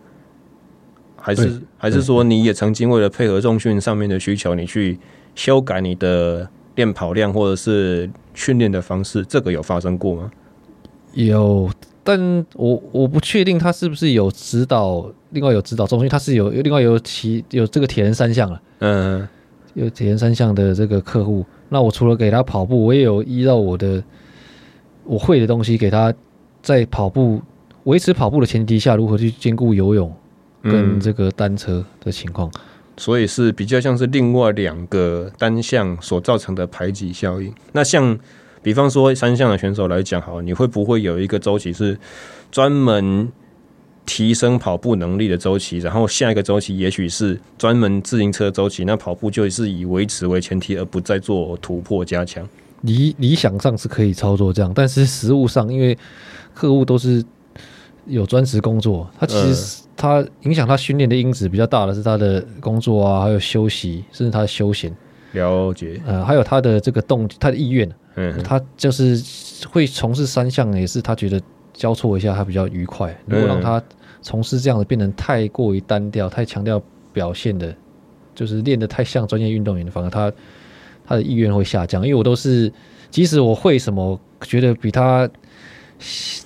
[1.15, 4.99] 还是还是说你也曾经为了配合重训上面的需求，你去
[5.35, 10.29] 修改你的练跑量或者是训练的方式，这个有发生过吗？
[11.13, 11.71] 有，
[12.03, 19.25] 但我我不确定他是不是有指导，另外有指导重训，他是有另外有其有这个铁人三项了，嗯，
[19.75, 21.45] 有铁人三项的这个客户。
[21.69, 24.03] 那我除了给他跑步，我也有依照我的
[25.05, 26.13] 我会的东西给他，
[26.61, 27.41] 在跑步
[27.83, 30.13] 维持跑步的前提下，如何去兼顾游泳
[30.61, 32.51] 跟这个单车的情况，
[32.97, 37.53] 所以是比较像是另外两个单项所造成的排挤效应。
[37.71, 38.17] 那像
[38.61, 41.97] 比方说三项的选手来讲，好，你会不会有一个周期是
[42.51, 43.31] 专门？
[44.05, 48.83] 提升跑步能力的周期，然后下一个周期也许是专门自行车周期。
[48.83, 52.45] 那跑步就是以维持为前提，而不再做突破加强。
[52.83, 55.97] 理理想上是可以操作这样，但是实物上，因为
[56.53, 57.21] 客户都是
[58.05, 64.95] 有专职工作，他其实他影响他训练的因子比较大的是他的工作啊，还有休息，甚至他的休闲。
[65.33, 67.91] 了解，呃，还有他的这个动，他的意愿。
[68.15, 69.19] 嗯，他就是
[69.69, 71.41] 会从事三项，也是他觉得。
[71.75, 73.19] 交错一下，他比较愉快。
[73.25, 73.81] 如果让他
[74.21, 76.79] 从事这样的变成太过于单调、太强调
[77.11, 77.75] 表现的，
[78.35, 80.31] 就是练得太像专业运动员的，反而他
[81.05, 82.05] 他的意愿会下降。
[82.05, 82.71] 因为我都是，
[83.09, 85.29] 即使我会什么，觉得比他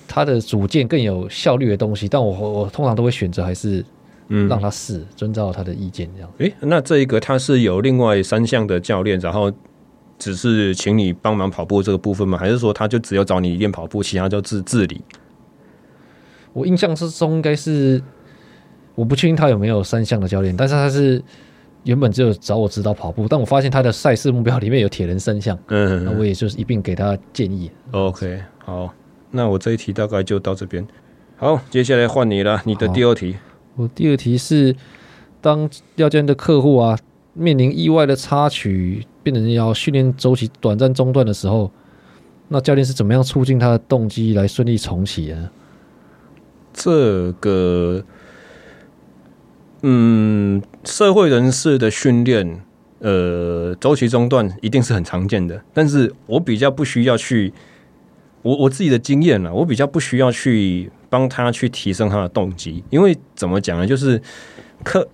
[0.06, 3.84] 他的主见更有效率的东西，但我我通常都会选择还是
[4.28, 6.30] 嗯让他试，遵照他的意见这样。
[6.38, 9.52] 诶、欸，那这一个他是有另外三项的教练，然后。
[10.20, 12.36] 只是请你帮忙跑步这个部分吗？
[12.36, 15.00] 还是说他就只有找你练跑步，其他就自自理？
[16.52, 18.02] 我印象之中应该是，
[18.96, 21.22] 我不确定他有没有三项的教练，但是他是
[21.84, 27.70] 原本只有找我指导跑步，但我发现他的赛事目标里面有铁人三项，嗯，那我也就是一并给他建议。
[27.92, 28.92] OK，好，
[29.30, 30.86] 那我这一题大概就到这边。
[31.36, 33.36] 好，接下来换你了，你的第二题。
[33.76, 34.74] 我第二题是，
[35.40, 36.98] 当教练的客户啊
[37.32, 39.06] 面临意外的插曲。
[39.20, 41.70] 变成要训练周期短暂中断的时候，
[42.48, 45.50] 那教练是怎么样促进他的动机来顺利重启呢？
[46.72, 48.02] 这个，
[49.82, 52.60] 嗯，社会人士的训练，
[52.98, 55.62] 呃，周期中断一定是很常见的。
[55.72, 57.52] 但是我比较不需要去，
[58.42, 63.86] 我我自己的经验啊，我比较不需要去帮他去提升他的动机，因为怎么讲呢？
[63.86, 64.20] 就是
[64.82, 65.08] 课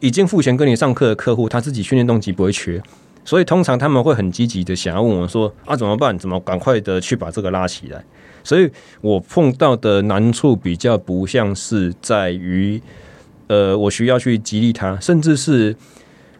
[0.00, 2.82] 已经付钱跟你上课的客户，他自己训练动机不会缺。
[3.24, 6.16] 所以通常他们会很积极的想要问我说：“啊，怎么办？
[6.16, 8.04] 怎么赶快的去把这个拉起来？”
[8.44, 12.80] 所以我碰到的难处比较不像是在于，
[13.48, 15.74] 呃，我需要去激励他，甚至是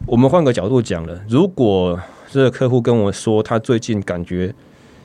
[0.05, 4.53] 我们换个角度讲了，如果这个客户跟我说他最近感觉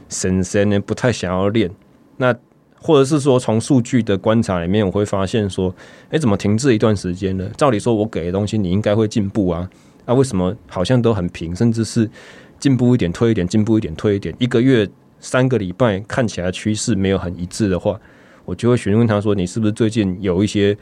[0.09, 1.71] 神神呢不太想要练，
[2.17, 2.35] 那
[2.81, 5.73] 或者是说从数据的观察里面，我会发现说
[6.11, 7.49] ：“哎，怎么停滞一段时间了？
[7.51, 9.71] 照理说我给的东西你应该会进步啊。”
[10.05, 12.11] 那、啊、为什么好像都很平，甚至是
[12.59, 14.35] 进步一点退一点，进步一点退一点？
[14.41, 14.89] 一个月
[15.21, 17.97] 三个礼拜看起来趋势没有很一致的话，
[18.45, 20.77] 我就会询问他说：“你是不是最近有一些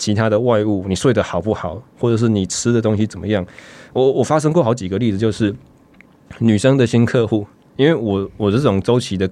[0.00, 0.86] 其他的外物？
[0.88, 1.80] 你睡得好不好？
[1.98, 3.46] 或者是你吃的东西怎么样？”
[3.92, 5.54] 我我发生过好几个例子，就是
[6.38, 9.30] 女生的新客户，因为我我这种周期的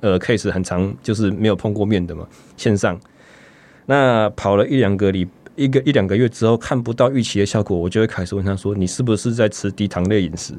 [0.00, 2.26] 呃 case 很长，就是没有碰过面的嘛，
[2.56, 2.98] 线上
[3.84, 5.28] 那跑了一两个礼。
[5.58, 10.52] 一个一两个月之后看不到预期的效果，我就会开始问他说：“你是不是在吃低糖类饮食？”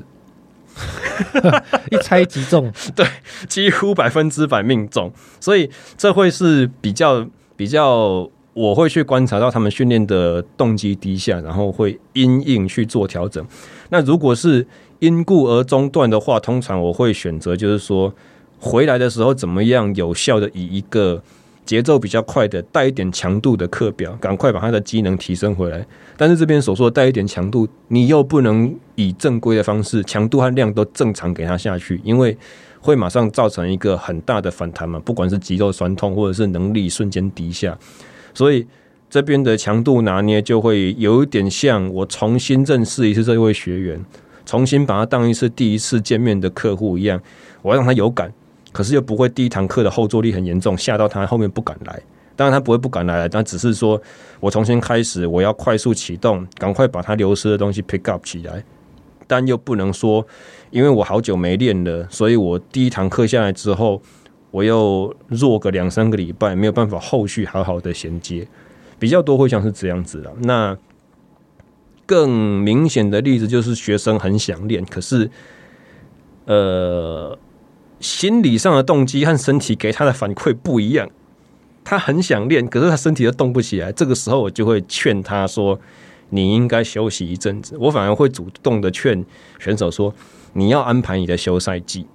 [1.92, 3.06] 一猜即中，对，
[3.48, 5.14] 几乎百分之百命中。
[5.40, 7.24] 所以这会是比较
[7.56, 13.46] 比较，我会去观察到他们训练的动机低下，然后会因应去做调整。
[13.90, 14.66] 那如果是
[14.98, 18.12] 因故而中断的话，通常我会选择就是说，
[18.60, 21.22] 回来的时候怎么样有效的以一个
[21.68, 25.86] 节奏比较快的带一点强度的课表，赶快把他的机能提升回来。
[26.18, 32.36] 但是这边所说的带一点强度，你又不能以正规的方式，强度和量都正常给他下去，因为
[32.80, 37.78] 会马上造成一个很大的反弹嘛，不管是肌肉酸痛或者是能力瞬间低下，
[38.38, 38.68] 所以
[39.10, 44.06] 这边的强度拿捏就会有一点像我重新认识一次这位学员，
[44.46, 47.20] 重新把他当一次第一次见面的客户一样，
[47.64, 48.32] 我要让他有感。
[48.72, 52.00] 可是又不会第一堂课的后坐力很严重，吓到他后面不敢来。
[52.36, 54.00] 当然他不会不敢来，但只是说
[54.40, 58.64] 我重新开始，我要快速启动，赶快把他流失的东西 pick up 起来。
[59.26, 60.24] 但又不能说，
[60.70, 64.00] 因为我好久没练了，所以我第一堂课下来之后，
[64.58, 68.48] 我又弱个两三个礼拜，没有办法后续好好的衔接。
[68.98, 70.34] 比较多会像是这样子的。
[70.40, 70.76] 那
[72.06, 72.30] 更
[72.62, 75.30] 明显的例子就是学生很想练，可是
[76.46, 77.38] 呃。
[78.00, 81.10] 心理上的动机和身体给他的反馈不一样，
[81.84, 83.92] 他很想练，可是他身体都动不起来。
[83.92, 85.80] 这个时候，我就会劝他说
[86.30, 89.26] ：“你应该休息一阵子。”我反而会主动的劝
[89.58, 90.14] 选手说
[90.54, 92.06] ：“你要安排你的休赛季。”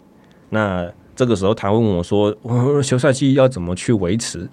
[0.51, 0.89] 那
[1.23, 4.49] 这个时候，他问我说：“我休赛季要怎么去维持？”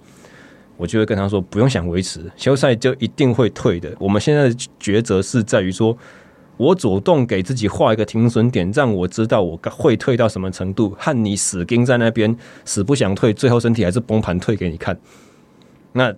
[0.78, 3.92] 我就会跟他说：“不用想维持，休赛就一定会退的。
[3.98, 5.96] 我们现在的抉择是在于说。”
[6.60, 14.94] 我主动给自己画一个停损点，让我知道我会退到什么程度，和你死盯在那边死不想退，最后身体还是崩盘退给你看。
[15.92, 16.14] 那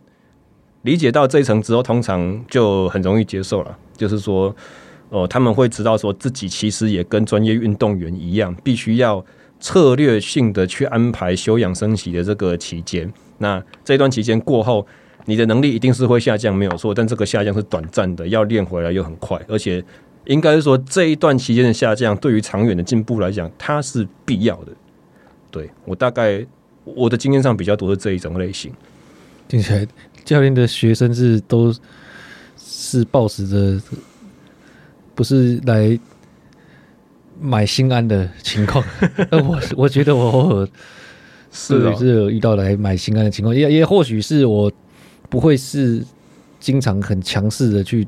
[0.80, 3.78] 理解到这一层之后，通常就很容易接受了。
[3.96, 4.48] 就是说，
[5.10, 9.24] 哦、呃，他们会知道说自己其实也跟专业运动员一样，必须要
[9.62, 13.10] 策略性的去安排休养生息的这个期间。
[13.38, 14.86] 那这段期间过后，
[15.24, 19.82] 你的能力一定是会下降，没有错，但这个下降是短暂的，要练回来又很快，而且。
[20.26, 24.70] 应该是说，这一段期间的下降，对于长远的进步来讲，它是必要的。
[25.50, 26.46] 对，我大概
[26.84, 28.72] 我的经验上比较多是这一种类型。
[29.48, 29.84] 听起来
[30.24, 31.74] 教练的学生是都
[32.56, 33.82] 是抱持着
[35.16, 35.98] 不是来
[37.40, 38.84] 买心安的情况。
[39.32, 40.68] 我我觉得我偶尔
[41.50, 44.70] 是是有遇到来买心安的情况，也也或许是我
[45.28, 46.04] 不会是
[46.60, 48.06] 经常很强势的去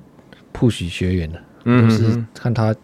[0.53, 1.43] push 学员的。
[1.65, 2.75] 嗯，就是看他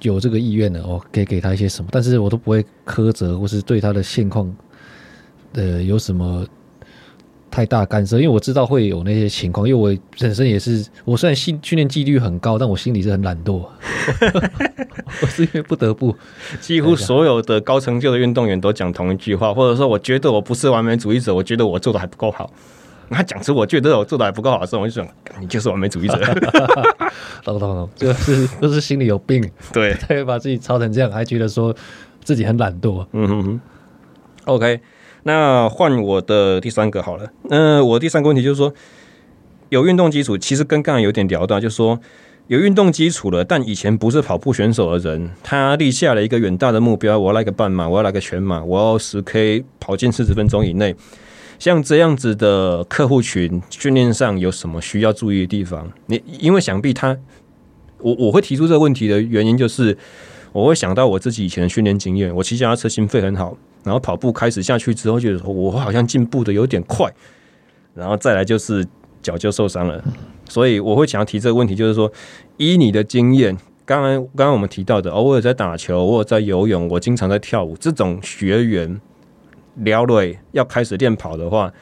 [0.00, 4.54] 有这个意愿的，我可以给他一些什么，但是我都不会苛责或是对他的现况
[5.52, 6.46] 呃有什么
[7.54, 13.64] 太大干涉，因为我知道会有那些情况，因为我本身也是，我虽然训训练纪律很高，但我心里是很懒惰，
[15.22, 16.16] 我是因为不得不。
[16.60, 22.52] 几乎所有的高成就的运动员都讲同一句话，或者说我觉得我不是完美主义者，我觉得我做的还不够好。
[23.08, 25.06] 他讲出我觉得我做的还不够好的时候，我就想，
[25.38, 26.16] 你就是完美主义者。
[27.44, 31.72] 懂懂懂，就是就是心里有病，对，才会把自己操成这样，还觉得说
[32.24, 33.06] 自己很懒惰。
[33.12, 33.60] 嗯哼哼。
[34.46, 34.80] OK，
[35.24, 37.30] 那换我的第三个好了。
[37.50, 38.72] 那、我第三个问题就是说，
[39.70, 41.98] 有运动基础，其实跟刚才有点聊到，就是说
[42.46, 50.94] 有运动基础了，但以前不是跑步选手的人，他立下了一个远大的目标，我要来个半马，我要来个全马，我要十 K 跑进四十分钟以内。
[51.58, 55.90] 像这样子的客户群训练上有什么需要注意的地方？
[56.06, 57.16] 你因为想必他，
[57.98, 59.96] 我我会提出这个问题的原因就是，
[60.52, 62.34] 我会想到我自己以前的训练经验。
[62.36, 67.08] 我骑脚踏车心肺很好，然后跑步开始下去之后，觉得说我好像进步的有点快，
[67.94, 68.84] 然后再来就是
[69.22, 70.02] 脚就受伤了。
[70.48, 72.10] 所以我会想要提这个问题，就是说，
[72.56, 79.00] 依你的经验，刚刚刚刚我们提到的，偶尔在打球，偶尔在游泳，我经常在跳舞，这种学员。
[79.78, 81.72] 聊累要开始练跑的话，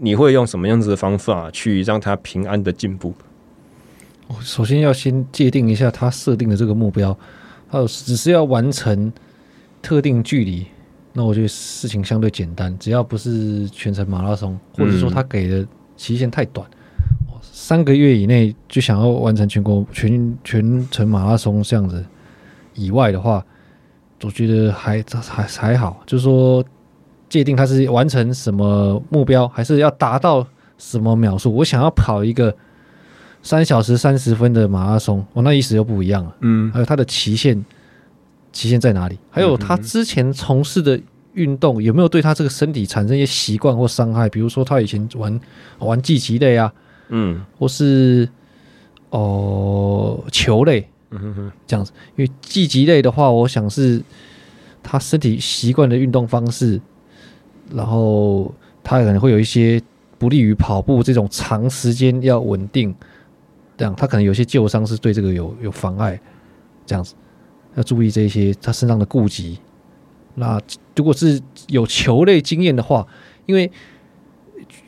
[0.00, 3.14] 你会用什么样子的方法去让他平安的进步？
[4.26, 7.18] 我首先要先界定一下他设定的这个目标，
[7.68, 9.10] 还有只是要完成
[9.80, 10.66] 特定距离，
[11.12, 16.66] 那我觉得事情相对简单，只要不是全程马拉松，或者说他给的期限太短，
[17.28, 22.04] 嗯、三个月以内就想要完成全国全全程马拉松这样子
[22.74, 23.44] 以外的话，
[24.22, 26.64] 我觉得还还还好，就是说。
[27.32, 30.46] 界定他是完成什么目标，还是要达到
[30.76, 31.50] 什么秒数？
[31.50, 32.54] 我想要跑一个
[33.42, 36.36] 三小时三十分的马拉松，我、哦、那意思又不一样了。
[36.42, 37.64] 嗯，还有它的期限，
[38.52, 39.18] 期限在哪里？
[39.30, 41.00] 还有他之前从事的
[41.34, 44.28] 运动有没有对他这个身体产生一些习惯或伤害？
[44.28, 45.40] 比如说他以前玩
[45.78, 46.72] 玩竞技类啊，
[47.08, 48.28] 嗯，或是
[49.10, 51.92] 哦、呃、球类，嗯哼哼，这样子。
[52.16, 54.02] 因为竞技类的话，我想是
[54.82, 56.80] 他身体习惯的运动方式。
[57.74, 58.52] 然后
[58.84, 59.80] 他可能会有一些
[60.18, 62.94] 不利于跑步这种长时间要稳定，
[63.78, 66.20] 这样他可能有些旧伤是对这个有有妨碍，
[66.84, 67.14] 这样子
[67.74, 69.58] 要注意这些他身上的顾忌，
[70.34, 70.60] 那
[70.96, 73.06] 如果是有球类经验的话，
[73.46, 73.70] 因为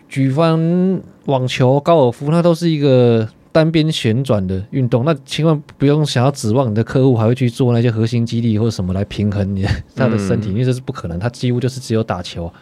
[0.08, 9.66] 举方网球、高尔夫，它都是一个单边旋转的运动，那千万不用想要指望你的客户还会去做那些核心肌力或者什么来平衡你
[9.96, 12.52] 他的身体，因为这是不可能，他几乎就是只有打球。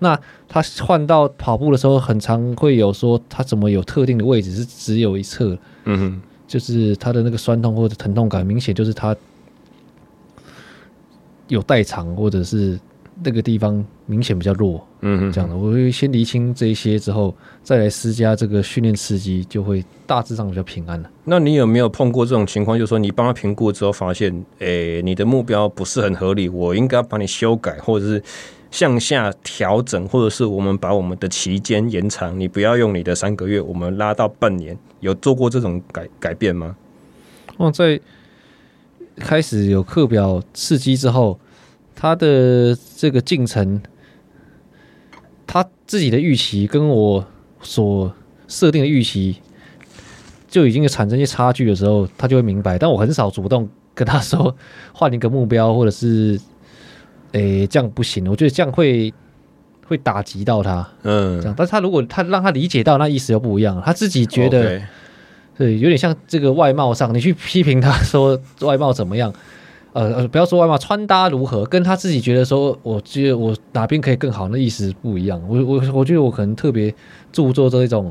[0.00, 9.14] 那他换到跑步的时候，很常会有说他怎么有特定的位置是只有一侧，嗯哼，就是他的那个酸痛或者疼痛感明显就是他
[11.50, 12.80] 有代偿，或者是
[13.22, 21.10] 那个地方明显比较弱，嗯哼，这样的，我会先厘清这一些之后，再来施加这个训练刺激，就会大致上比较平安了。
[21.24, 22.78] 那你有没有碰过这种情况？
[22.78, 28.22] 就是说你帮他评估之后发现，诶、欸，你的目标不是很合理，我应该把你修改，或者是？
[28.72, 36.76] 向下调整，或者是我们把我们的期间延长，你不要用你的三个月，我们拉到半年，有做过这种改改变吗？
[37.56, 38.00] 哦，在
[39.16, 41.38] 开始有课表刺激之后，
[41.94, 43.80] 他的这个进程，
[45.46, 47.26] 他自己的预期跟我
[47.62, 48.12] 所
[48.48, 49.36] 设定的预期
[50.48, 52.78] 就已经产生一些差距的时候，他就会明白。
[52.78, 54.56] 但我很少主动跟他说
[54.92, 56.40] 换一个目标，或者是。
[57.32, 59.14] 诶、这样不行，我觉得这样会
[59.86, 60.84] 会打击到他。
[61.04, 64.82] 嗯，这样，但是他如果他让他理解到那意思又不一样，他自己觉得
[65.60, 69.30] 对，有点像这个外貌上，你去批评他说 外貌怎么样，
[69.92, 75.38] 呃呃，不要说外貌，穿搭如何，跟他自己觉得说，我觉得我哪边可以更好，那意思不一样。
[75.46, 76.94] 我我我觉得我可能特别
[77.30, 78.10] 注重这种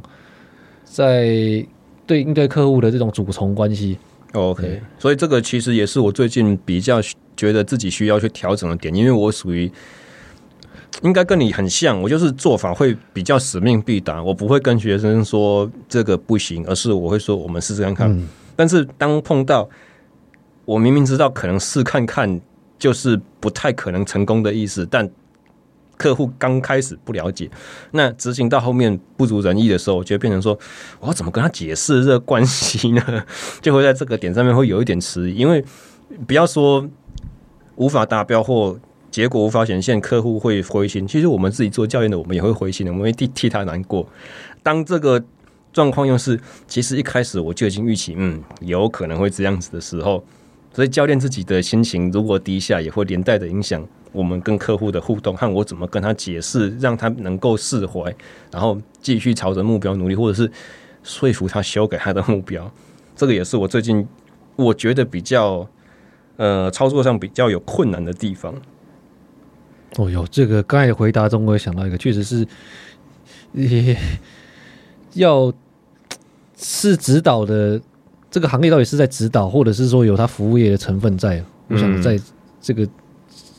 [0.85, 1.65] 在
[2.05, 3.97] 对应对客户的这种主从关系。
[4.33, 7.01] OK，所以这个其实也是我最近比较。
[7.39, 9.71] 觉得自己需要去调整的点，因为我属于
[11.01, 18.11] 应该跟你很像，我就是做法会比较使命必达，我不会跟学生说这个不行，而是我会说我们试试看看。
[18.11, 19.69] 嗯、但是当碰到
[20.65, 22.39] 我明明知道可能试看看
[22.77, 25.09] 就是不太可能成功的意思，但
[25.97, 27.49] 客户刚开始不了解，
[27.91, 30.57] 那执行到后面不如人意的时候，我就变成说
[30.99, 33.23] 我要怎么跟他解释这个关系呢？
[33.61, 35.63] 就会在这个点上面会有一点迟疑，因为
[36.27, 36.85] 不要说。
[37.75, 38.77] 无法达标或
[39.11, 41.07] 结果无法显现，客户会灰心。
[41.07, 44.07] 其实我们自己做教练的，我们也会灰心的，我们会替替他难过。
[44.61, 45.23] 当这个
[45.73, 50.23] 状况又是，其实一开始我就已经预期，嗯，有可能会这样子的时候，
[50.73, 58.15] 所以教练自己的心情如果低下，也会连带的影响我们跟客户的互动，和我怎么跟他解释，让他能够释怀，
[58.51, 60.51] 然后继续朝着目标努力，或者是
[61.03, 62.71] 说服他修改他的目标。
[63.15, 64.07] 这个也是我最近
[64.55, 65.67] 我觉得比较。
[66.41, 68.55] 呃，操作上比较有困难的地方。
[69.97, 72.47] 哦哟，这个刚才的回答中，我也想到一个，确实是，
[73.53, 73.97] 也
[75.13, 75.51] 要
[76.55, 77.81] 是指导的
[78.29, 81.43] 这个行业到底是在指导，或者是说有他服务业的成分在？
[81.67, 82.19] 我想在
[82.61, 82.89] 这个、嗯、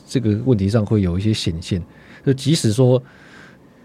[0.07, 1.81] 这个问题上会有一些显现。
[2.25, 3.01] 就即使说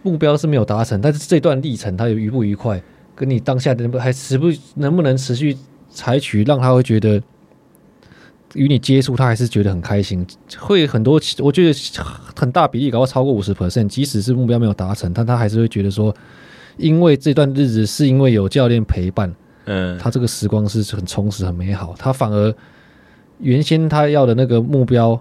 [0.02, 2.80] 目标是没有达成，但是这段历程它有愉不愉快，
[3.14, 5.56] 跟你当下能不还持不能不能持续
[5.90, 7.20] 采取，让他会觉得。
[8.56, 10.26] 与你接触，他还是觉得很开心，
[10.58, 11.20] 会很多。
[11.38, 11.78] 我觉得
[12.34, 16.14] 很大比例，搞到超过五十 percent，即使是目标没有达成，但他还是会觉得说，
[16.76, 19.32] 因为这段日子是因为有教练陪伴，
[19.66, 21.94] 嗯，他这个时光是很充实、很美好。
[21.98, 22.54] 他反而
[23.38, 25.20] 原先他要的那个目标，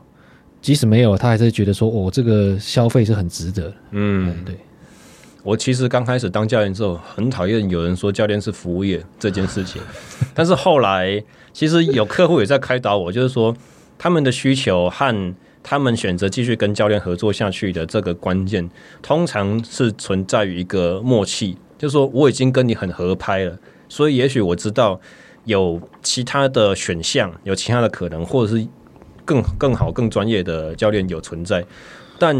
[0.62, 3.74] 即使没有，他还是觉得说，哦，这个消费是很值得。
[3.92, 4.56] 嗯，对。
[5.46, 9.80] 我其实刚开始当教练之后，很讨厌有人说教练是服务业这件事情。
[10.34, 11.24] 但是后来，
[11.54, 13.56] 其实有客户也在开导我，就是说
[13.96, 18.68] 他们的需求和他们选择继续跟教练合作下去的这个关键，
[19.04, 23.56] 通常是存在于一个默契，就是说我已经跟你很合拍了，
[23.88, 25.00] 所以也许我知道
[25.44, 28.68] 有其他的选项，有其他的可能，或者是
[29.24, 31.64] 更更好、更专业的教练有存在，
[32.18, 32.36] 但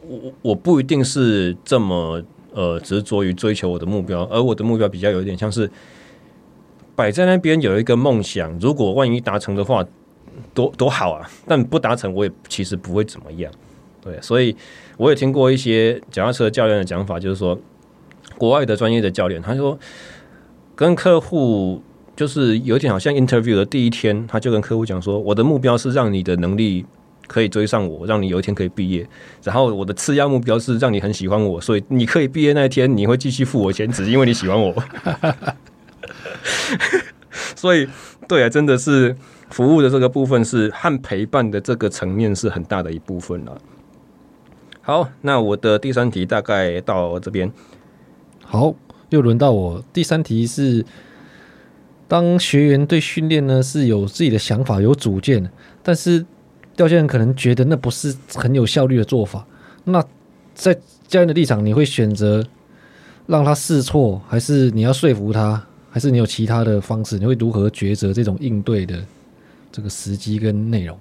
[0.00, 2.22] 我我不一定是这么。
[2.56, 5.70] 呃，执着于追求我的目标，而我的目标比较有点像是
[6.94, 9.84] 摆在那边有一个梦想，如果万一达成的话，
[10.54, 11.30] 多多好啊！
[11.46, 13.52] 但不达成，我也其实不会怎么样。
[14.00, 14.56] 对，所以
[14.96, 17.58] 我也听过一些脚踏车教练的讲法，就是说，
[18.38, 19.78] 国外的专业的教练，他说
[20.74, 21.82] 跟客户
[22.16, 26.86] 就是有点好像 interview 的第一天，他就跟客户讲说，我的目标是让你的能力。
[27.26, 29.06] 可以追上我，让你有一天可以毕业。
[29.42, 34.74] 然后我的次要目标是让你很喜欢我，所以你可以毕业那一天，你会继续付我钱，只是因为你喜欢我。
[37.54, 37.86] 所以，
[38.28, 39.14] 对啊，真的是
[39.50, 43.60] 服务的这个部分是和陪伴的这个层面是很大的一部分了。
[44.80, 47.52] 好，那我的第三题大概到这边。
[48.44, 48.74] 好，
[49.10, 49.84] 又轮到我。
[49.92, 50.84] 第三题是：
[52.08, 55.50] 当学员对训练呢是有自己的想法、有主见，
[55.82, 56.24] 但是。
[56.76, 59.44] 掉线可能觉得那不是很有效率的做法。
[59.84, 60.04] 那
[60.54, 60.74] 在
[61.08, 62.44] 教练的立场，你会选择
[63.26, 65.60] 让他试错，还是你要说服他，
[65.90, 67.18] 还是你有其他的方式？
[67.18, 68.98] 你会如何抉择这种应对的
[69.72, 70.96] 这个时机跟内容？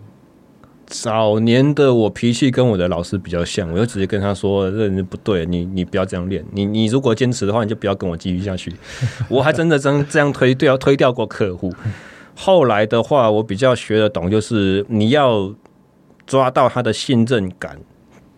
[0.88, 6.45] 早年的我脾气跟我的老师比较像，我就直接跟他说：“这人不对，你你不要这样练。
[6.51, 8.71] 你你如果坚持的话，你就不要跟我继续下去。
[9.28, 11.73] ”我还真的真这样推掉推掉过客户。
[12.36, 15.51] 后来的话，我比较学得懂，就是你要
[16.26, 17.78] 抓到他的信任感，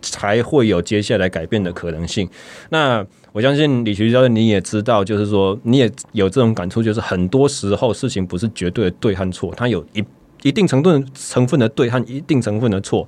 [0.01, 2.29] 才会有接下来改变的可能性。
[2.69, 10.03] 那我相信李学教练你也知道，就是说你也有这种感触，就是很多时候事情不是绝对的对和错，它有一。
[10.43, 13.05] 一定程度成分的对和一定成分的错，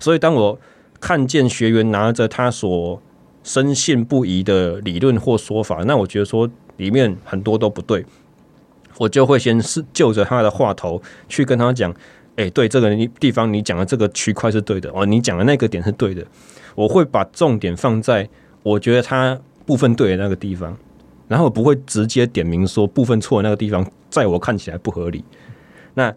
[0.00, 0.58] 所以当我
[0.98, 3.00] 看见学员拿着他所
[3.44, 6.48] 深信不疑的理论或说法，那我觉得说
[6.78, 8.04] 里面很多都不对，
[8.96, 11.94] 我就会先是就着他的话头去跟他讲，
[12.36, 16.24] 哎，对这个地方你讲的这个区块是对的哦，你讲的那个点是对的，
[16.74, 18.28] 我会把重点放在
[18.62, 20.76] 我觉得他部分对的那个地方，
[21.28, 25.24] 然后不会直接点名说部分错的那个地方，在我看起来不合理，
[25.94, 26.14] 那。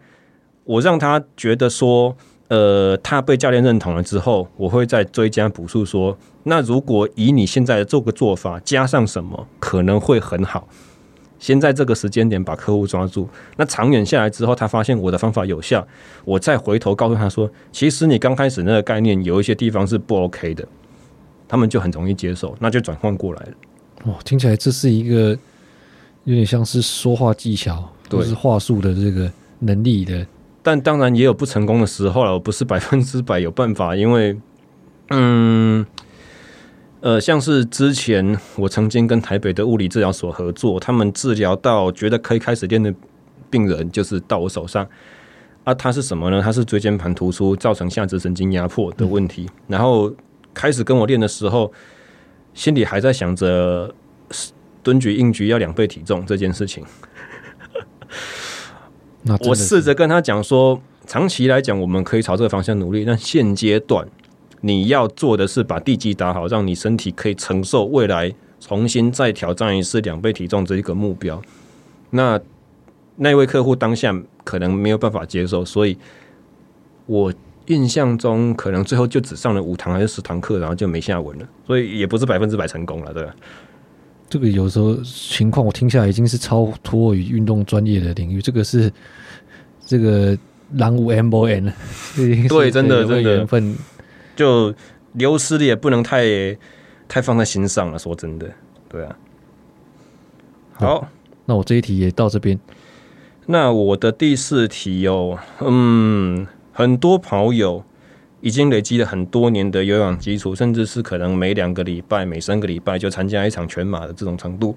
[0.68, 10.68] 我让他觉得说，呃，他被教练认同了之后，我会再追加补述说，那如果以你现在的这个做法加上什么，可能会很好。
[11.46, 15.88] 先在这个时间点把客户抓住，那长远下来之后，他发现我的方法有效，
[16.24, 20.68] 我再回头告诉他说，其实你刚开始那个概念有一些地方是不 OK 的，
[21.48, 23.52] 他们就很容易接受，那就转换过来了。
[24.06, 25.38] 哦，听起来这是一个
[26.24, 30.26] 有点像是说话技巧，都是话术的这个能力的。
[30.64, 34.36] 但当然也有不成功的时候了，我不是百分之百有办法，因为，
[35.12, 35.86] 嗯，
[37.06, 42.92] 呃，像是之前我曾经跟台北的物理治疗所合作，他们治疗到觉得可以开始练的
[43.48, 44.90] 病人，就是到我手上，
[45.64, 46.42] 啊，他是什么呢？
[46.42, 50.12] 他是椎间盘突出造成下肢神经压迫的问题，嗯、然后
[50.52, 51.72] 开始跟我练的时候，
[52.56, 53.94] 心里还在想着
[54.82, 56.84] 蹲举硬举要两倍体重这件事情。
[59.48, 63.06] 我试着跟他讲说，长期来讲，我们可以朝这个方向努力。
[63.06, 64.08] 但现阶段，
[64.62, 71.42] 你要做的是把地基打好，让你身体可以承受未来重新再挑战一次两倍体重这一个目标。
[72.10, 72.40] 那
[73.16, 75.98] 那位客户当下可能没有办法接受，所以
[77.06, 77.34] 我
[77.68, 81.48] 印象中可能最后就只上了五堂还是十堂课，然后就没下文了。
[81.66, 83.36] 所以也不是百分之百成功了，对吧？
[84.28, 88.92] 这个有时候情况我听下来已经是超脱于运动专业的领域，这个是
[89.86, 90.36] 这个
[90.74, 91.72] 狼无 M O N
[92.16, 93.76] 对，真的真的缘分
[94.36, 94.74] 就
[95.14, 96.24] 流失的也不能太
[97.08, 97.98] 太放在心上了。
[97.98, 98.52] 说真的，
[98.90, 99.18] 对啊。
[100.74, 101.08] 好，
[101.46, 102.60] 那我这一题也到这边。
[103.46, 107.84] 那我的第四题哦，嗯，很多跑友。
[108.42, 114.76] 已经累积了很多年的有氧基础，甚至是可能每两个礼拜、每三个礼拜就参加一场全马的这种程度，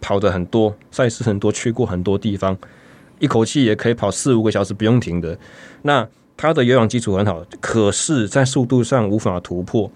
[0.00, 2.56] 跑的很多，赛事很多，去过很多地方，
[3.18, 5.38] 一口气也可以跑四五个小时不用停的。
[5.82, 9.90] 那他的有氧基础很好，可是，在速度上无法突破。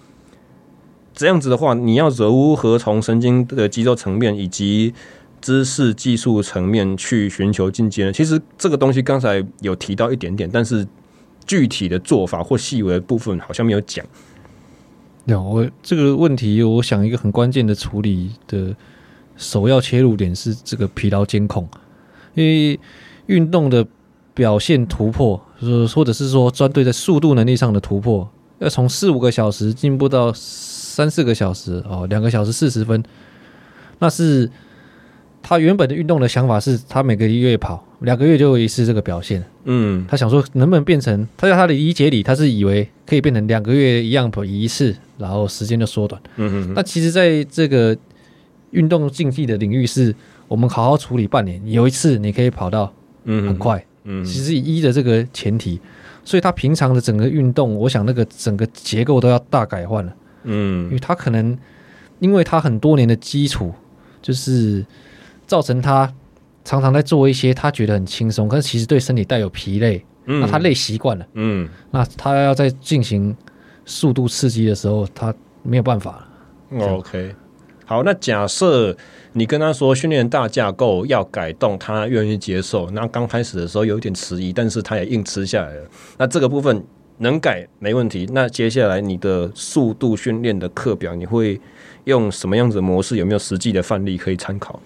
[1.15, 4.95] 这样子的话，你要如何从神经的肌肉层面以及
[5.41, 8.13] 知识技术层面去寻求进阶呢？
[8.13, 10.87] 其实这个东西刚才有提到一点点，但是。
[11.47, 14.07] 具体的做法或细微的部分好像没有讲。
[15.25, 18.77] 有我这个问题，我想一个很关键的处理的
[19.37, 21.69] 首要切入点是这个疲劳监控，
[22.35, 22.79] 因为
[23.27, 23.85] 运动的
[24.33, 25.43] 表现突破，
[25.95, 33.03] 或者是说专队在速度能力上的突破，要从四五个小时进步到三四个小时哦，两个小时四十分，
[33.99, 34.51] 那是
[35.43, 37.85] 他原本的运动的想法是他每个月跑。
[38.01, 46.73] 两个月就有一次这个表现，嗯，他想说能不能变成他在他的理解里，他是以为可以变成两个月一样跑一次，然后时间就缩短，嗯嗯。
[46.75, 47.95] 那其实在这个
[48.71, 50.15] 运动竞技的领域，是
[50.49, 52.91] 我们好好处理半年，有一次你可以跑到
[53.25, 55.81] 嗯很快，嗯，其实一的这个前提，
[56.25, 60.13] 所以他平常的整个运动，我想那个整个结构都要大改换了，
[60.45, 61.57] 嗯，因为他可能
[62.19, 63.73] 因为他很多年的基础，
[64.23, 64.85] 就是
[65.47, 66.13] 造成他。
[66.63, 70.05] 常常在做一些他觉得很轻松，可是其实对身体带有疲累。
[70.27, 71.27] 嗯，那他累习惯了。
[71.33, 73.35] 嗯，那他要在进行
[73.87, 76.29] 速度刺激的时候，他没有办法
[76.71, 76.87] 了。
[76.87, 77.35] OK，
[77.91, 78.97] 好，那假设
[79.33, 82.89] 你跟他说训练大架构要改动，他愿意接受。
[82.93, 85.83] 那刚开始的时候有点迟疑，但是他也硬吃下来了。
[86.17, 86.85] 那这个部分
[87.19, 88.29] 能改没问题。
[88.33, 91.61] 那接下来你的速度训练的课表，你会
[92.05, 93.17] 用什么样子的模式？
[93.17, 94.79] 有没有实际的范例可以参考？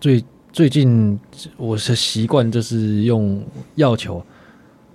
[0.00, 1.18] 最最近
[1.56, 3.44] 我是习惯就是用
[3.74, 4.24] 药球，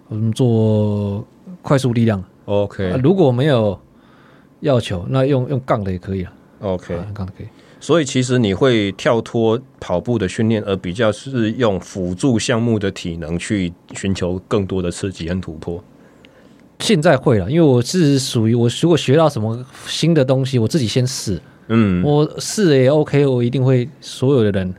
[0.08, 1.28] 我们做
[1.62, 2.24] 快速力量。
[2.46, 3.78] OK，、啊、如果没有
[4.62, 6.32] 要求，那用用杠的也可以啊。
[6.60, 7.48] OK，杠、啊、的可以。
[7.80, 15.82] 所以其实你会跳脱跑步的训练，而比较是用辅助项目的体能去寻求更多的刺激和突破。
[16.80, 21.42] 现在会了，因为我是属于我如果学到什么新的东西，我自己先试。
[21.68, 24.74] 嗯，我试也 OK，我一定会所有的人。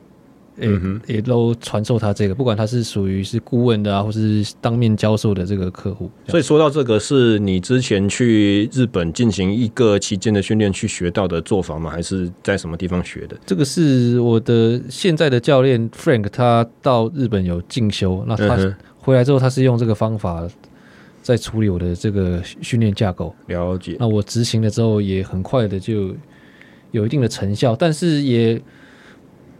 [0.60, 6.10] 也、嗯、也都传授他这个，不管他是属于是顾问的啊，或是当面教授的这个客户。
[6.28, 11.90] 所以说到这个，是你之前去日本进行一个期间的训练去学到的做法吗？
[11.90, 13.36] 还是在什么地方学的？
[13.46, 18.58] 这个是我的现在的教练 Frank，他到日本有进修，那他
[18.98, 20.46] 回来之后，他是用这个方法
[21.22, 23.34] 在处理我的这个训练架构。
[23.46, 23.96] 了解。
[23.98, 26.14] 那我执行了之后，也很快的就
[26.90, 28.60] 有一定的成效，但是也。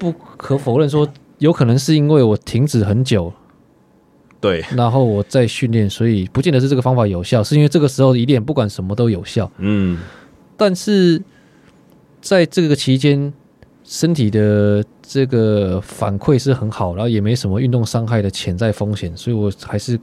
[0.01, 1.07] 不可否认，说
[1.39, 3.33] 有可能是因为我停止很久，
[4.41, 9.49] 对，然后我在训练，所以不见得是这个方法有效，是因为这个时候一练，不管什么都有效。
[9.59, 9.99] 嗯，
[10.57, 11.23] 但是
[12.21, 13.33] 在这个期间，
[13.85, 20.01] 身体的这个反馈是很好，然后也没什么运动伤害的潜在风险，所以我还是。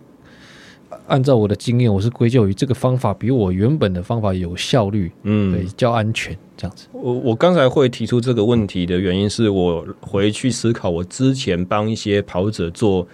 [1.07, 6.87] 按照我的经验，我是归咎于这个方法比我原本的方法有效率，嗯，比较安全这样子。
[6.91, 13.07] 我我刚才会提出这个问题的原因是我回去思考我之前帮一些跑者做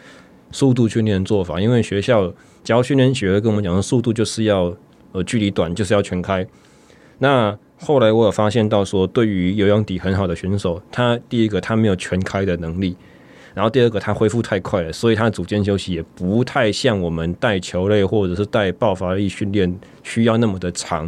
[0.52, 2.32] 速度训练的做法，因为学校
[2.64, 4.76] 教训练学会跟我们讲说速度就是要
[5.12, 6.46] 呃距离短就是要全开。
[7.20, 12.96] 那后来我有发现到说，对于有氧底很好的选手，他第一个他没有全开的能力。
[13.54, 21.08] 然后第二个，他恢复太快了，所以他的组间休息也不太像我们带球类或者是带爆发力训练需要那么的长。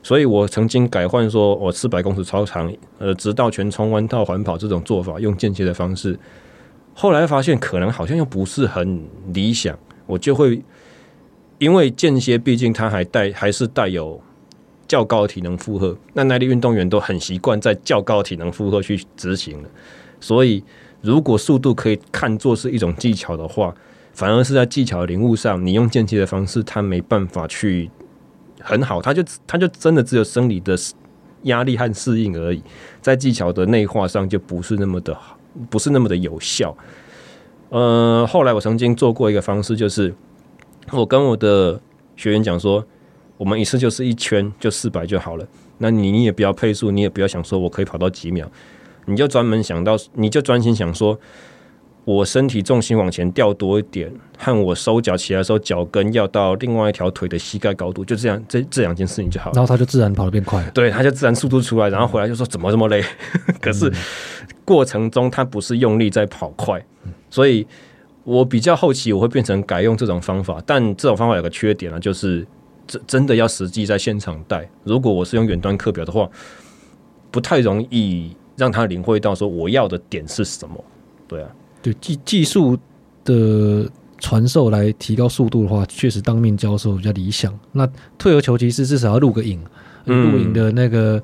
[0.00, 6.16] 所以我曾经改换说，我四百公尺超长，呃，直到全冲弯道环跑这种做法，用间歇的方式。
[6.94, 9.76] 后来发现可能好像又不是很理想，
[10.06, 10.62] 我就会
[11.58, 14.20] 因为间歇毕竟它还带还是带有
[14.86, 19.68] 较高的体能负荷，那耐力运动员都很习惯在较高体能负荷去执行了，
[20.20, 20.62] 所以。
[21.02, 23.74] 如果速度可以看作是一种技巧的话，
[24.12, 27.90] 反而是在技巧的领悟上，你用间歇的方式，它没办法去
[28.60, 30.76] 很好，它就它就真的只有生理的
[31.42, 32.62] 压力和适应而已，
[33.00, 35.36] 在技巧的内化上就不是那么的好，
[35.68, 36.76] 不是那么的有效。
[37.70, 40.14] 呃，后来我曾经做过一个方式，就是
[40.92, 41.80] 我跟我的
[42.16, 42.84] 学员讲说，
[43.36, 45.44] 我们一次就是一圈就四百就好了，
[45.78, 48.48] 那你你也不要配速，你也不要想说我可以跑到几秒。
[49.06, 51.18] 你就专门想到，你就专心想说，
[52.04, 59.54] 我身体重心往前掉多一点，和我收脚起来的时候，脚跟要到另外一条腿的膝盖高度，就这样，这这两件事情就好了。
[59.54, 63.02] 然后他就自然跑得变快，对，他就自然速度出来，然后回来就说怎么这么累？
[63.60, 63.92] 可是
[64.64, 66.84] 过程中他不是用力在跑快，
[67.30, 67.66] 所以
[68.24, 72.44] 我比较后期我会变成改用这种方法，但这种方法有个缺点啊，就是
[72.86, 74.68] 真真的要实际在现场带。
[74.84, 76.28] 如果我是用远端课表的话，
[77.30, 78.36] 不太容易。
[78.56, 80.84] 让他领会到说我要的点是什么，
[81.26, 81.48] 对啊，
[81.80, 82.78] 对技技术
[83.24, 83.88] 的
[84.18, 87.58] 传授来提高速度的话，确实当面教授比较理想。
[87.72, 87.88] 那
[88.18, 89.58] 退而求其次，至少要录个影，
[90.04, 91.22] 录影的那个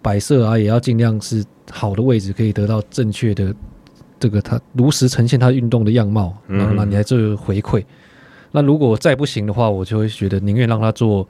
[0.00, 3.54] 摆设啊，也要尽量是好的位置，可以得到正确的
[4.18, 7.84] 这个他如实呈现他运动的样貌，然后呢你还做回馈。
[8.50, 11.28] 那如果再不行的话，我就会觉得宁愿让他做。